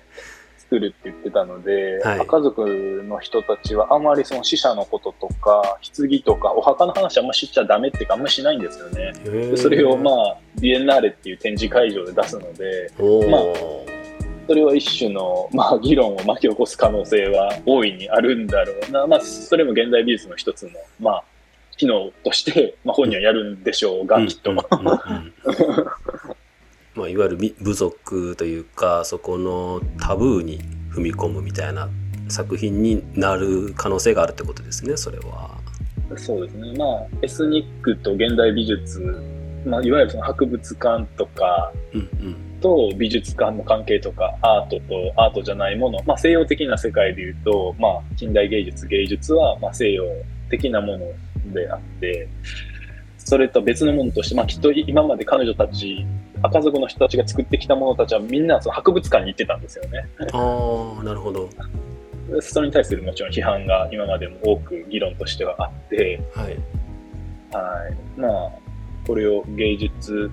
[0.57, 2.27] 作作るって言ってたので、はい。
[2.27, 9.13] 家族の人たちはあんまりその死者のこととか、棺とか、お墓の話あんま知っちゃダメっていうか、あんましないんですよね。
[9.23, 12.91] でそれをまあ、ビエンナーレっていう展示会場で出すので、
[13.29, 13.92] まあ
[14.47, 19.07] それは一種の、まあ、議論を巻き起こす可能性は大いにあるんだろうな。
[19.07, 21.23] まあ、それも現代美術の一つの、まあ、
[21.77, 24.51] 機能として、まあ、本人はやるんでしょうが、きっと。
[24.51, 25.33] うんうんうんうん
[26.95, 31.89] まあ、いわゆるみ部族というかそこのタブーに踏み込むみたいな
[32.29, 35.57] 作品になる可能性があるってことですねそれは。
[36.15, 36.73] そうですね。
[36.77, 38.99] まあ、エスニックと現代美術、
[39.65, 50.03] まあ、いわゆるその博物館とかうんうんと美術館の関係とか、アートとアートじゃないもの、まあ、西洋的な世界でいうと、まあ、近代芸術、芸術は、まあ、西洋
[50.49, 52.29] 的なものであって、
[53.17, 56.05] それと別のものとして、まあ、きっと今まで彼女たち、
[56.41, 60.07] 赤族の人たちが作ってきたものたちはみんなその博物館に行ってたんですよね。
[60.33, 61.49] ああなるほど。
[62.41, 66.57] それに対するもちろん批判が今までも多く議論としてはあって、はい。
[67.53, 68.19] はい。
[68.19, 68.51] まあ、
[69.05, 70.31] これを芸術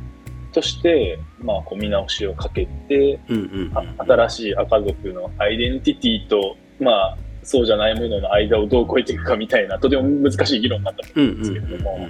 [0.53, 3.21] として、まあ、こう見直しをかけて、
[3.99, 12.09] 新しい赤族のアイデンティティと、まあ、そうじゃないものの間をどう超えていくかみたいな、とても難しい議論になったとうん思うんですけれども、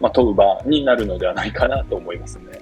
[0.00, 2.60] まあ、問う場になるのではないかなと思いますね。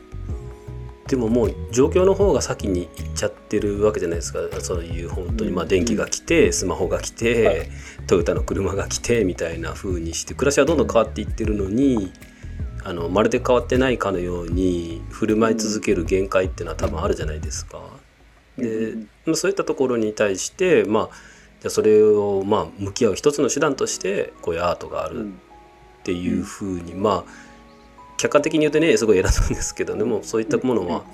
[1.09, 7.57] でももう状況の方が先に行っちゃってるわけじゃないですかそういう本当にまあ電気が来てスマホが来て、はい
[8.07, 12.13] トヨタの車が来てみたいな風にして暮らしはどんどん変わっていってるのに
[12.87, 17.81] あのまるで変わってないかのように振る舞い続ける限界っていうのは多分あるじゃないですか。
[18.57, 18.95] で
[19.25, 21.09] まあそういったところに対してまあ
[21.61, 25.29] じゃあそれをまあ向き合う一つの手段としてこういうアートがあるっ
[26.05, 27.47] ていうふうに、まあ
[28.19, 31.05] 客観的に言うとねすごい偉そうですけどでもそういったものは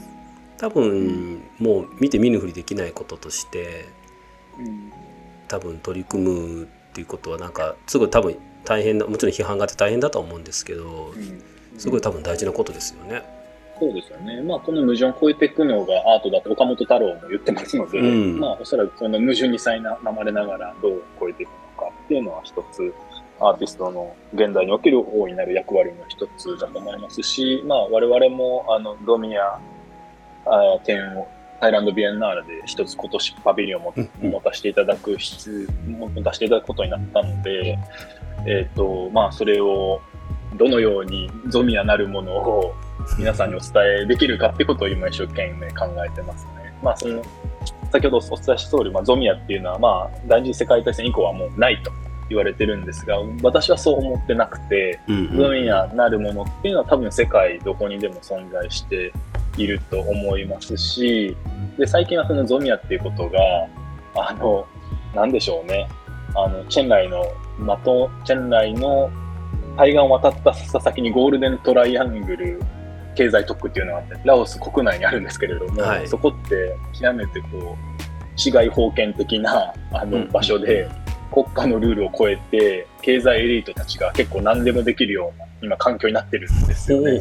[0.58, 3.86] 多分もう見て見ぬふりできないこととして
[5.48, 11.14] 多分取り組むっていうことはなんかすごい多分大変なもちろん批判があって大変だとは思うんですけど
[11.78, 13.22] すごい多分大事なことですよね。
[13.78, 14.40] そうですよね。
[14.42, 21.54] まあ、この矛盾を超えていくのがアートだと岡本太郎も言ってますので、うんまあ、おそらくその矛盾にさいなまれながらどう超えていくの
[21.90, 22.94] かっていうのは一つ、
[23.40, 29.58] アーティストの現代における大いなる役割の一つだと思いますし、まあ、我々も、あの、ドミア
[30.46, 31.28] あ展を、
[31.60, 37.78] タイランドビエンナーレで一つ今年パビリオンを持たせていただく必、持たせていただくことになったので、
[38.46, 40.00] えっ、と、まあ、それを
[40.56, 42.74] どのようにゾミアなるものを
[43.18, 43.70] 皆さんにお伝
[44.02, 46.74] えできるかってことを今一生懸命考えてますね。
[46.82, 47.22] まあその
[47.90, 51.92] 先ほどお伝えした通り、まあ、ゾミアっていうのはまあ第二次世界大戦以降はもうないと
[52.28, 55.36] 言われてるんですが私はそう思ってなくてうんうん。
[55.36, 59.12] ゾミアなるものっていうのは多分世界どこにでも存在して
[59.56, 61.36] いると思いますし
[61.78, 63.38] で最近はそのゾミアっていうことが
[64.14, 64.66] あの
[65.14, 65.88] なんでしょうね。
[66.34, 67.22] あのチェンライの
[67.58, 69.10] 的チェンライの
[69.76, 72.60] 海岸を渡った先にゴールデントライアングル
[73.14, 76.08] 経済特区っていうのがあって、ラオス国内にあるんですけれども、はい。
[76.08, 78.02] そこって極めてこう、
[78.36, 80.88] 市街封建的なあの場所で、
[81.32, 87.20] 国家のルールを超えて、経済エリートたちが結構何でもできるような今環境になってるんですよね。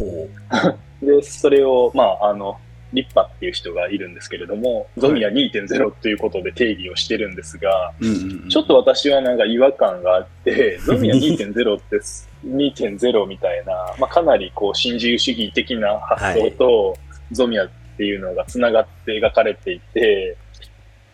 [0.50, 2.58] ほ で、それを、まあ、あの、
[2.94, 8.50] リッパっていう人がいるんですけれども、ゾミア2.0ということで定義をしてるんですが、ううんうんうん。
[8.50, 11.98] ちょっと私はなんか違和感があって、 ゾミア2.0って
[12.46, 16.98] 2.0みたいな、まあ、かなりこう新自由主義的な発想と
[17.32, 20.38] ゾミアっていうのがつながって描かれていて、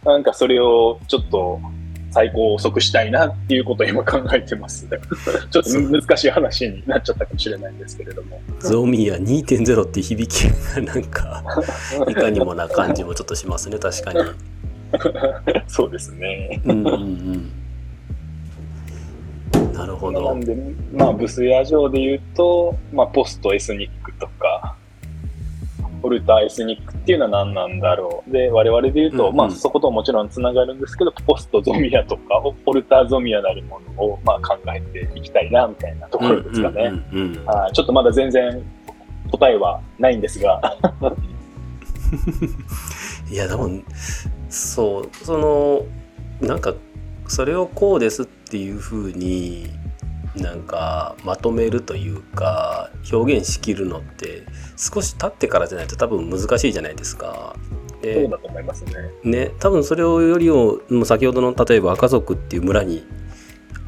[0.03, 1.59] なんかそれをちょっと
[2.17, 4.87] 最高遅くしたいなっていうことを今考えてます。
[5.51, 8.41] ちょっとむ難しい話になっちゃったかもしれないんですけれども。
[8.59, 11.43] ゾミア2.0って響きがなんか
[12.07, 14.19] いかにもな感じもちょっとしますね確かに。
[15.67, 16.59] そうですね。
[16.65, 17.51] うんうんうん
[19.73, 20.39] なるほどなん。
[20.39, 20.57] で、
[20.91, 24.75] まあ、ブスヤ上で言うと、まあ、ポストエスニックとか、
[26.03, 28.31] オルターエスニックっていうのは何なんだろう。
[28.31, 36.91] で、我々で言うと、うんうんまあ、そこともちろんつながるんですけど、ポストゾミアとか、オオルターゾミアなるものを、まあ、考えていきたいな、みたいなところですかね。
[37.11, 38.63] うんうんうんうんはいちょっとまだ全然
[39.31, 40.61] 答えはないんですが、
[43.29, 43.69] いやでも
[44.49, 45.85] そうその
[46.47, 46.73] なんか
[47.27, 49.67] それをこうですっていうふうに
[50.37, 54.43] なんかまとめるというか表現しきるのって
[54.75, 57.55] 少し経ってからじゃないと多分難しいじゃないですか。
[58.01, 58.93] でそうだと思いますね。
[59.23, 63.05] ね多分それをよりをもう先ほどの例えば赤族っていう村に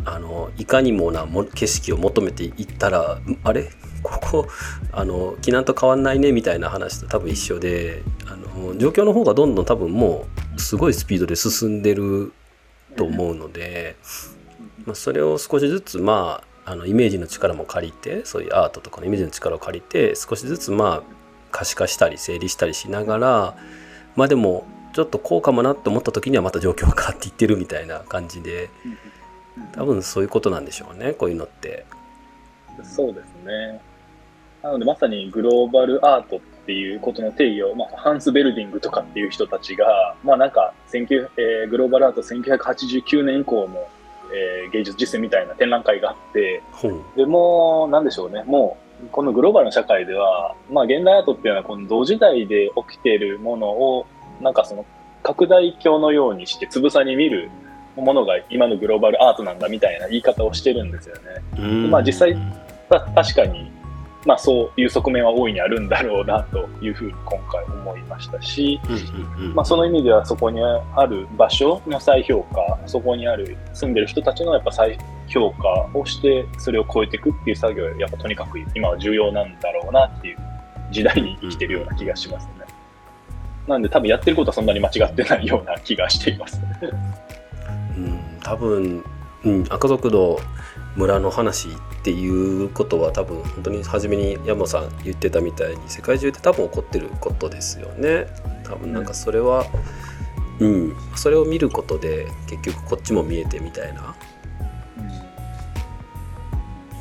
[0.05, 3.69] あのいかにもなも景色を求めていったらんあれ？
[4.01, 4.47] ここ
[4.93, 10.25] あの避難と変わんないねみたいな話と多分一緒であの状況の方がどんどん多分も
[10.55, 12.31] うすごいスピードで進んでる
[12.95, 13.97] と思うので、
[14.89, 21.13] まあ、それを少しずつまああのイメージの力も借りてそういうアートとかのイメージの力を借りて少しずつまあ
[21.51, 23.55] 可視化したり整理したりしながら
[24.15, 28.71] まあでもちょっとこうかもなって思った時にはまた状況が変わっていってるみたいな感じで
[29.73, 31.85] 多分そういうことなんでしょうねこういうのって。
[32.83, 33.81] そうですね。
[34.63, 43.87] なのでまさにグローバルアートっていうことの定義を、まあ、ハンス・ベルディングとかっていう人たちが、まあなんか19、えーグローバルアート1989年以降の、
[44.33, 46.61] えー芸術実践みたいな展覧会があって、
[47.15, 54.05] でもう、なんでしょうね、もう、このグローバルな社会では、まあ現代アートっていうのはこの同時代で起きているものを、
[54.41, 54.85] なんかその
[55.23, 57.49] 拡大鏡のようにしてつぶさに見る
[57.95, 61.21] ものが今のグローバルアートなんだみたいな言い方をしてるんですよね。
[61.57, 61.91] うん。
[61.91, 62.37] まあ実際
[62.89, 63.71] た確かに、
[64.25, 74.97] まあ、そういう側面は大いにあるんだろうなというふうに今回思いましたし、うんうんうんまあ、その意味ではそこにある場所の再評価そこにある住んでる人たちのやっぱ再
[75.27, 80.37] 評価をしてそれを超えていくっていう作業はやっぱとにかく今は重要なんだろうなっていう
[80.91, 82.53] 時代に生きてるような気がしますね。
[83.67, 86.59] なんで多分やってることはそんなに間違ってないような気がしています。
[87.95, 89.03] うん、多分、
[89.45, 90.39] うん、赤族の
[90.95, 91.71] 村の話っ
[92.03, 98.27] ていうことは多分本当に初めに山本さん言ってたみたいに世界中で多分起こってることですよね。
[98.65, 99.65] 多分なんかそれは、
[100.59, 104.15] うん、それを見ることで結局こっちも見えてみたいな。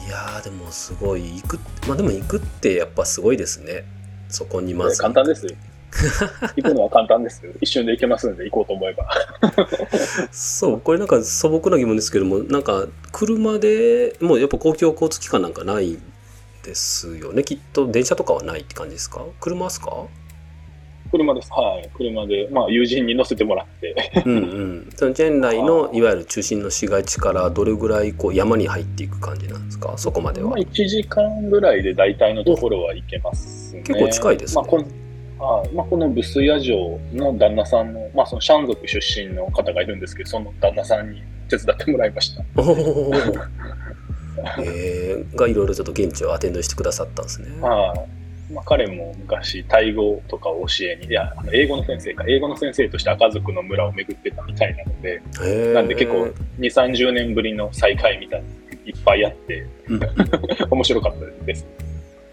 [0.07, 3.85] いやーでもすごい行くまあでも行くってやっぱすごいですね。
[4.29, 5.01] そこにまず。
[5.01, 5.47] 簡単です。
[6.57, 7.43] 行くのは簡単です。
[7.61, 9.09] 一瞬で行けますんで行こうと思えば。
[10.31, 15.99] そうこれなんか素朴な疑問ですけどもなんか車でもうやっぱ公共交通機関なんかない
[16.63, 19.25] ですよねきっと電車とかはないって感じですか？
[19.41, 20.07] 車ですか？
[21.11, 21.51] 車です。
[21.51, 21.89] はい。
[21.97, 24.23] 車で、まあ、友人に乗せてもらって。
[24.27, 29.97] うんうんそのチェンライのいわゆる中心の市街地からどれぐらいこう山に入っていく感じなんですか？
[29.97, 33.83] そこまではまあ、1時間ぐらいで大体のところは行けますね。
[33.85, 34.71] 結構近いですねまあ、
[35.39, 35.75] はい。
[35.75, 42.43] まあ、このブスヤ城の旦那さんの、まあ、そのシャン族出身の方がいるんですけど、その旦那さんに手伝ってもらいました。
[44.61, 47.49] え ー、がいろいろちょっと現地をアテンドしてくださったんですね。
[47.61, 47.95] は
[48.51, 48.53] い。
[48.53, 58.55] まあ、彼も昔、タイ語とかを教えに、いや、あの英語の先生か、英語の先生として赤族の村を巡ってたみたいなので、なんで結構2、30年ぶりの再会みたいなの
[58.87, 60.01] いっぱいあって、うん。
[60.71, 61.67] 面白かったです。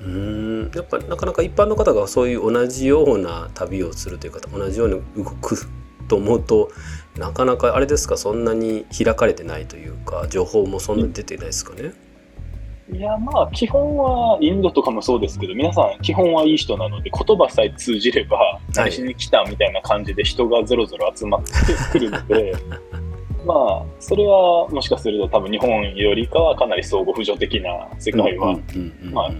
[0.06, 0.72] うー。
[0.72, 5.58] んやっぱなかなか一般の方がそういう同じような旅をするというか同じように動く
[6.08, 6.70] と思うと
[7.18, 8.18] なかなかあれですか？
[8.18, 11.93] そんなに開かれてないというか情報もそんなに出てないですかね？
[12.93, 21.49] いや、まあ、基本は、インドとかもそうですけど、皆さん、基本はいい人なので、言葉さえ通じれば、何しに来たみたいな感じで人がぞろぞろ集まって
[21.91, 22.53] くるので、
[23.43, 29.14] まあ、それは、もしかすると多分日本よりかはかなり相互扶助的な世界は、うんうんうんうん。
[29.16, 29.32] まあ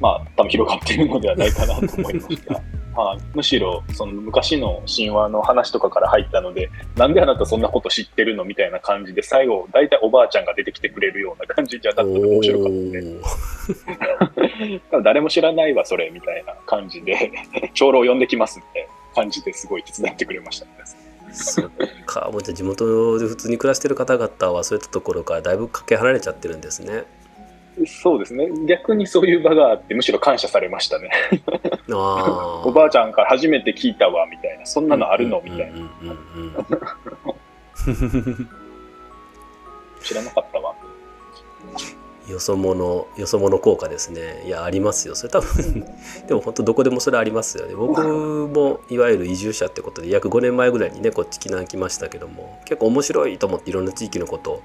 [0.00, 2.60] まあ、多分広がっているのではないかなと思いました。
[2.96, 17.30] はい、むしろその昔の神話の話とかから入ったのでなんであなたそんなこと知ってるのみたいな感じで最後大体おばあちゃんが出てきてくれるような感じじゃなくて面白かったんでおーただ誰も知らないわそれみたいな感じで
[17.74, 20.72] 長老呼んできますみたいな感じですごい手伝ってくれました、ね、
[21.32, 21.70] そっ
[22.06, 27.04] かもうじゃあ地元で普通に暮らしてる方々はそういったところからだいぶかけ離れちゃってるんですね。
[27.86, 28.48] そうですね。
[28.66, 31.10] 逆にそういう場があってむしろ感謝されましたね。
[31.92, 34.66] あ おばあちゃんから初めて聞いたわみたいな。
[34.66, 35.90] そんなのあるのみたいな。
[40.02, 40.74] 知らなかったわ
[42.30, 44.42] よそ者よそ者効果ですね。
[44.46, 45.14] いやありますよ。
[45.14, 45.84] それ多分
[46.26, 47.74] でも本当どこでもそれありますよね。
[47.74, 54.62] 僕もいわゆる移住者ってことで約5年前ぐらいにねこっち来な来ましたけども結構面白いと思っていろんな地域のことを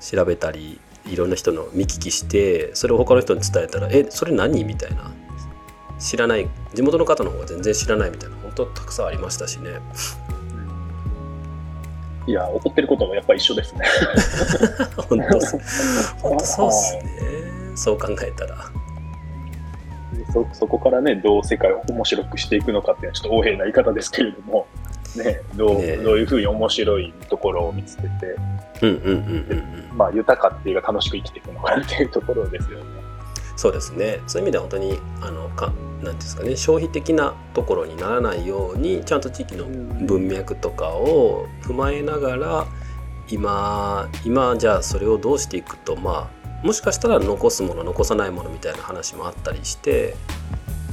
[0.00, 5.12] 調べたりいろんな人の見聞きしてそれを他の人に伝えたら「えそれ何?」みたいな。
[5.98, 6.46] 知らない。
[6.74, 8.36] 地元の方の方が全然知らないみたいな。
[8.42, 9.80] 本当たくさんありましたしね。
[12.26, 13.86] いや怒ってることもやっぱ一緒ですね。
[15.08, 15.40] 本当。
[15.40, 15.58] そ
[16.18, 17.02] 本当そうっすね。
[17.76, 18.56] そう考えたら。
[20.32, 24.66] そそこからねどう世界を面白くしていくのかっていうのはちょっと横柄な言い方ですけれども、
[25.16, 28.36] ね、どうねどういうふうに面白いところを見つけて、
[29.94, 32.95] まあ、豊かっていうか楽しく生きていくのかっていうところですよね。
[33.56, 34.20] そうですね。
[34.26, 42.66] そういう意味では本当にあのかなんですかね消費的なところにならないようにちゃんと地域の文脈とかを踏まえながら
[43.28, 50.14] 今今じゃあそれをどうしていくとまあもしかしたら残すもの残さないものみたいな話もあったりして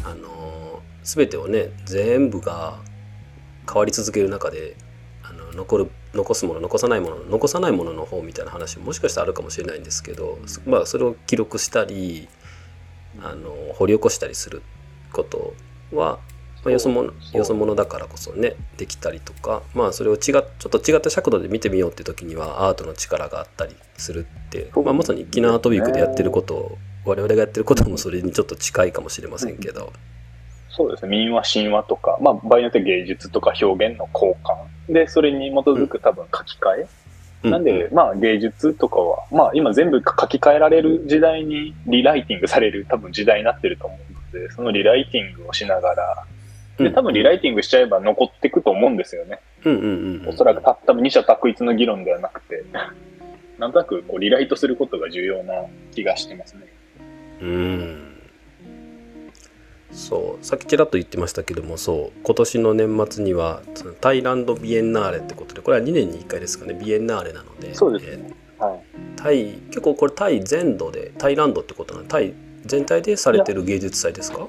[0.03, 2.80] あの全てをね全部が
[3.68, 4.76] 変わり続ける中で
[5.24, 12.28] あの残る残すもの残さないもの残さないものの方みたいな話ももしかしたらあるかもしれないんですけど、まあ、それを記録したり
[13.22, 14.61] あの掘り起こしたりする
[15.11, 15.53] こと
[15.93, 16.20] は、
[16.64, 29.91] まあ、よそ者よそ者だからこそねできたりとか、まあ、それを違ちょっと違った尺度で見てみようって時にはアートの力があったりするって、まあ、まさに沖縄アートウィークでやってることを我々がやってることもそれにちょっと近いかもしれませんけど。
[30.70, 31.09] そうですね。
[31.09, 34.93] 民話神話とか、まあ、場合によって芸術とか表現の交換。
[34.93, 36.88] でそれに基づく多分書き換え、うん、
[37.44, 46.26] なんで、まあ芸術とかは、まあ今全部書き換えられる時代にリライティングされる多分時代になってると思うので、そのリライティングをしながら、
[46.78, 49.39] で、多分リライティングしちゃえば残っていくと思うんですよね。
[49.66, 52.64] うんうんうん、おそらくた多分二者択一の議論ではなくて、
[53.60, 55.54] なんとなくこうリライトすることが重要な
[55.94, 56.62] 気がしてますね。
[57.41, 58.12] うん
[59.94, 60.46] そう。
[60.46, 62.20] さっきちらっと言ってましたけどもそう。
[62.24, 68.84] 今年の年末にはそのタイランドビエンナーレってことでこれは2年に1回ですかねビエンナーレなのでそうですね、えー、はい、
[69.16, 72.08] タイ結構これタイ全土でタイランドってことなの？
[72.08, 72.34] タイ
[72.66, 74.48] 全体でされてる芸術祭ですか？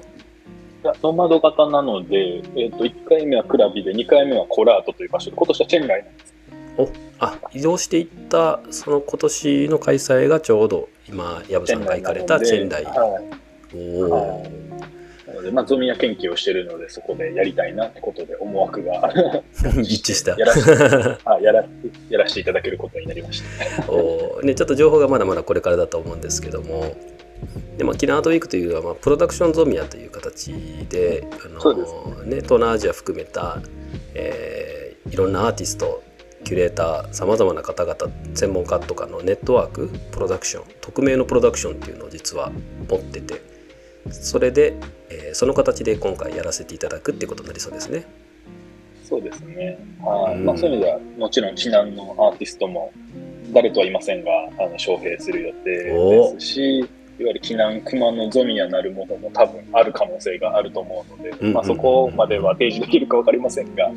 [0.83, 6.35] いやノマド型なので、えーと、と1回目はクラビで2回目はコラートという場所で今年はチェンライなんです。
[6.77, 6.89] お
[7.19, 14.65] あ移動していったその今年の開催がちょうど今藪さんが行かれたチェンライ、はい、おお、はい。
[14.83, 14.87] な
[15.35, 19.11] ので、まあ、ゾミア研究をしてるので、そこでやりたいなってことで思惑が。
[19.81, 20.35] 一致した。
[20.37, 20.53] やら
[21.25, 21.65] あやら
[22.09, 23.91] やらせていただけることになりました。
[23.91, 26.95] おね、ちょっと情報がまだまだこれからだと思うんですけども、
[27.77, 30.53] でまあ、キナートウィークというのは、まあ、プロダクションゾミアという形
[30.89, 33.61] で、あのね、東南アジア含めた、
[34.13, 36.01] えー、いろんなアーティスト、
[36.45, 37.95] キュレーターさまざまな方々
[38.35, 42.51] 専門家とかのネットワークプロダクション匿名のプロダクションっていうのを実は
[42.87, 43.41] 持ってて
[44.11, 44.75] それで、
[45.15, 48.05] えー、その形で今回やらせていただくっていうことになりそうですね。
[49.03, 49.77] そうですね。
[50.01, 52.91] はい、うん、まあ、そういう意味では、もちろん、避難のアーティストも、
[53.53, 56.87] 誰とは言いませんが、あの招聘する予定ですし、いわ
[57.29, 63.89] ゆる避難熊のゾミアなるものも多分ある可能性があると思うので、うんうん、まあ、そこまでは提示できるか分かりませんが、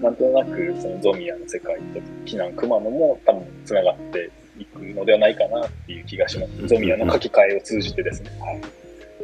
[0.00, 6.66] なんとなくそのゾミアの世界と避難熊野も多分つながっていくのではないかなっていう気がします。
[6.66, 8.30] ゾミアの書き換えを通じてですね。
[8.40, 8.60] はい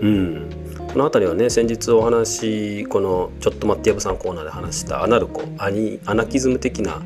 [0.01, 0.51] うん、
[0.93, 7.01] この辺りはね先日お話この「ちょっと待ってやぶさん」コーナーで話したアナルコアニアナキズム的な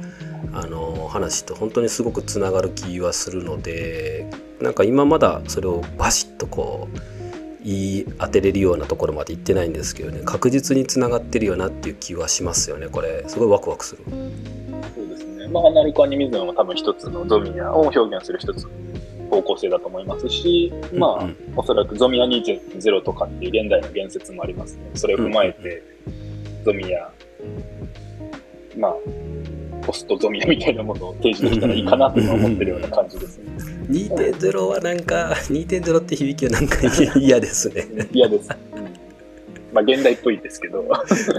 [0.52, 4.28] あの話と本当にすごくつながる気はするので
[4.60, 6.98] なんか今まだそれをバシッとこう
[7.64, 14.02] 言い当てれるようなところまで行ってないんですけどね確実につながってるよなっていう気はしますよねこれすごいワクワクする。
[14.08, 18.66] そうですねまあアナルコアニミズムも多分一つのドミニアを表現する一つ
[19.30, 24.90] 方向性だと思いますし、まあ、うんうん、おそらくゾミア2.0とかっていう現代の言説もありますね。
[24.94, 25.82] それを踏まえて、
[26.64, 27.10] ゾミア、
[28.76, 28.94] まあ、
[29.86, 33.44] ポストゾミアみたいなものを提示できたらいいかなと思ってるような感じですね。
[33.88, 36.78] 2.0はなんか、2.0って響きはなんか
[37.16, 37.86] 嫌ですね。
[38.12, 38.48] 嫌です。
[39.72, 40.84] まあ、現代っぽいですけど。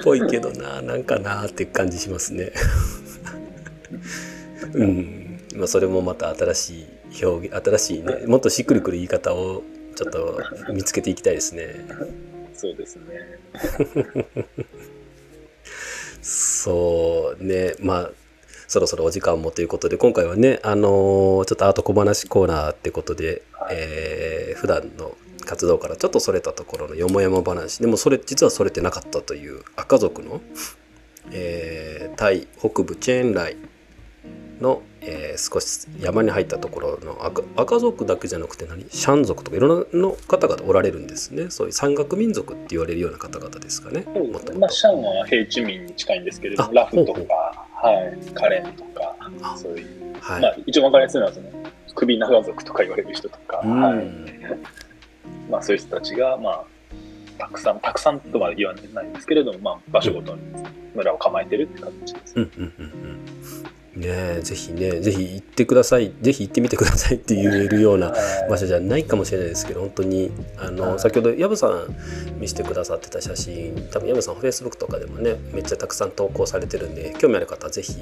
[0.04, 2.52] ぽいけどな、なんかなって感じしますね。
[4.74, 5.40] うん。
[5.56, 6.86] まあ、それもまた新しい
[7.22, 9.64] 表現新しいねもっとしっくりくる言い方を
[9.96, 10.40] ちょっと
[10.74, 11.76] 見つけていきたいですね。
[12.54, 13.40] そうですね。
[16.22, 18.12] そうねまあ
[18.68, 25.16] そろそろお時間もということで今回はねあのー、ちょっとアート小話コーナーってことで、はい、えー、普段の
[25.46, 30.42] 活動からちょっとそれたところのよもやま話でもそれ実はそれてなかったという赤族の、
[31.32, 33.58] えー、タイ北部チェーンライ
[34.62, 38.86] のえー、少し山に入ったところの赤赤族だけじゃなくて何？
[38.90, 41.50] シャン族とかいろんなの方々おられるんですね。
[41.50, 44.06] そういう山岳民族って言われるような方々ですかね。
[44.60, 47.22] まあ、シャンは平地民に近いんですけれどもラフとか
[47.80, 49.16] はい、カレンとか
[49.56, 50.42] そういう、はい。
[50.42, 51.50] まあ、一番分かりやすいのはその
[51.96, 54.06] 首長族とか言われる人とか、はい。
[55.50, 56.64] まあ、そういう人たちが、まあ、
[57.38, 60.42] たくさんたくさんとは言わないんですけれども、まあ、場所ごとに
[60.96, 62.34] 村を構えてるって形です。
[62.36, 63.20] うんうんうんうん
[63.98, 66.14] ねぜひねぜひ行ってください。
[66.22, 68.14] ぜひ行ってみてくださいって言えるような
[68.50, 71.96] 場所じゃないかもしれないですけど本当にあの先ほど藪さん
[72.40, 77.98] 見せてくださってた写真多分藪さんフェイスブックとかでもねめっちゃたくさん投稿されてるんで興味ある方はぜひ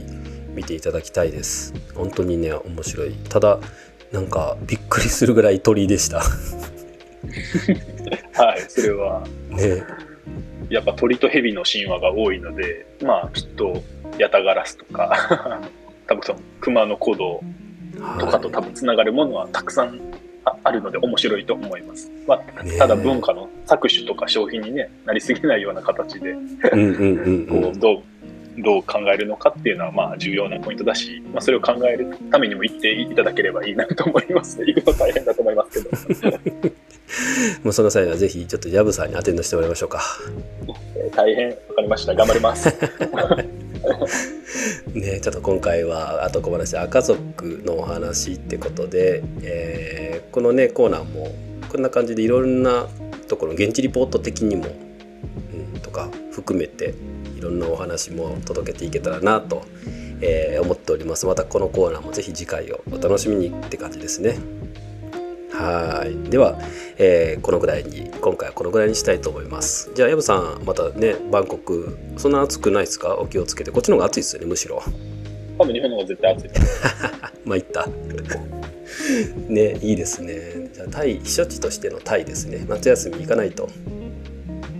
[0.54, 1.74] 見ていただきたいです。
[1.96, 3.14] 本当にね面白い。
[3.30, 3.60] ただ
[4.12, 6.22] なんかびっくりするぐらい鳥でした。
[8.34, 9.26] はいそれは。
[9.50, 9.84] ね。
[10.70, 13.84] やっぱ鳥と蛇の神話が多いのでまあきっと
[14.18, 15.62] ヤタガラスとか
[16.08, 17.43] 多分その熊の行動
[18.20, 19.99] とかと多分つながるものはたくさん
[20.64, 22.12] あるので面白いと思います。
[22.28, 22.39] まあ、
[22.78, 28.03] ただ文化の搾取とか消費に、ね、なりすぎないような形でどう
[28.58, 34.60] どう考えるのかっていうのはまあ重要なポイントだし、まあ、それを考えるためにも行っていただければいいなと思います。
[34.64, 36.38] 行くの大変だと思いますけど。
[37.64, 40.01] もうその際はぜひちょっとヤブさんにアテンドしてもらいましょうか。
[41.16, 42.14] 大変わかりました。
[42.14, 42.76] 頑張ります
[44.93, 51.33] ねちょっと今回はあと小話赤族のお話ってことで、えー、このねコーナーも
[51.69, 52.88] こんな感じでいろんな
[53.27, 54.65] ところ現地リポート的にも、
[55.73, 56.93] うん、とか含めて
[57.38, 59.63] いろんなお話も届けていけたらなと、
[60.21, 61.25] えー、思っております。
[61.25, 64.38] またこのコーナーもぜひ次回をお楽しみにって感じですね。
[65.56, 66.30] はい。
[66.30, 66.60] では、
[66.97, 69.91] えー、このぐらいに今回はこのぐらいにしたいと思います。
[69.95, 73.18] じゃあ薮さんまたねバンコクそんな暑くないですか？
[73.18, 73.72] お気をつけて。
[73.72, 74.82] こっちの方が暑いですよねむしろ。
[75.58, 76.49] 多分日本の方が絶対暑い。
[77.45, 77.88] まあいった。
[79.47, 80.70] ねいいですね。
[80.74, 82.66] じゃあタイ避暑地としてのタイですね。
[82.68, 83.70] 夏休み行かないと。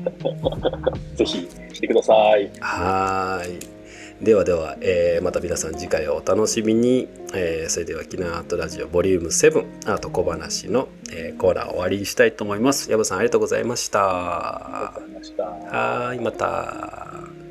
[1.16, 2.52] ぜひ来てください。
[2.60, 3.75] はい
[4.22, 12.90] ではでは、えー、また皆さん次回をお楽しみに、えー、それではキナアートラジオボリューム7アート小話の、えー、コーナー終わりにしたいと思います。
[12.90, 14.00] 矢部さんありがとうございました。
[14.00, 15.44] ありがとうございました。
[15.44, 17.45] はいまた。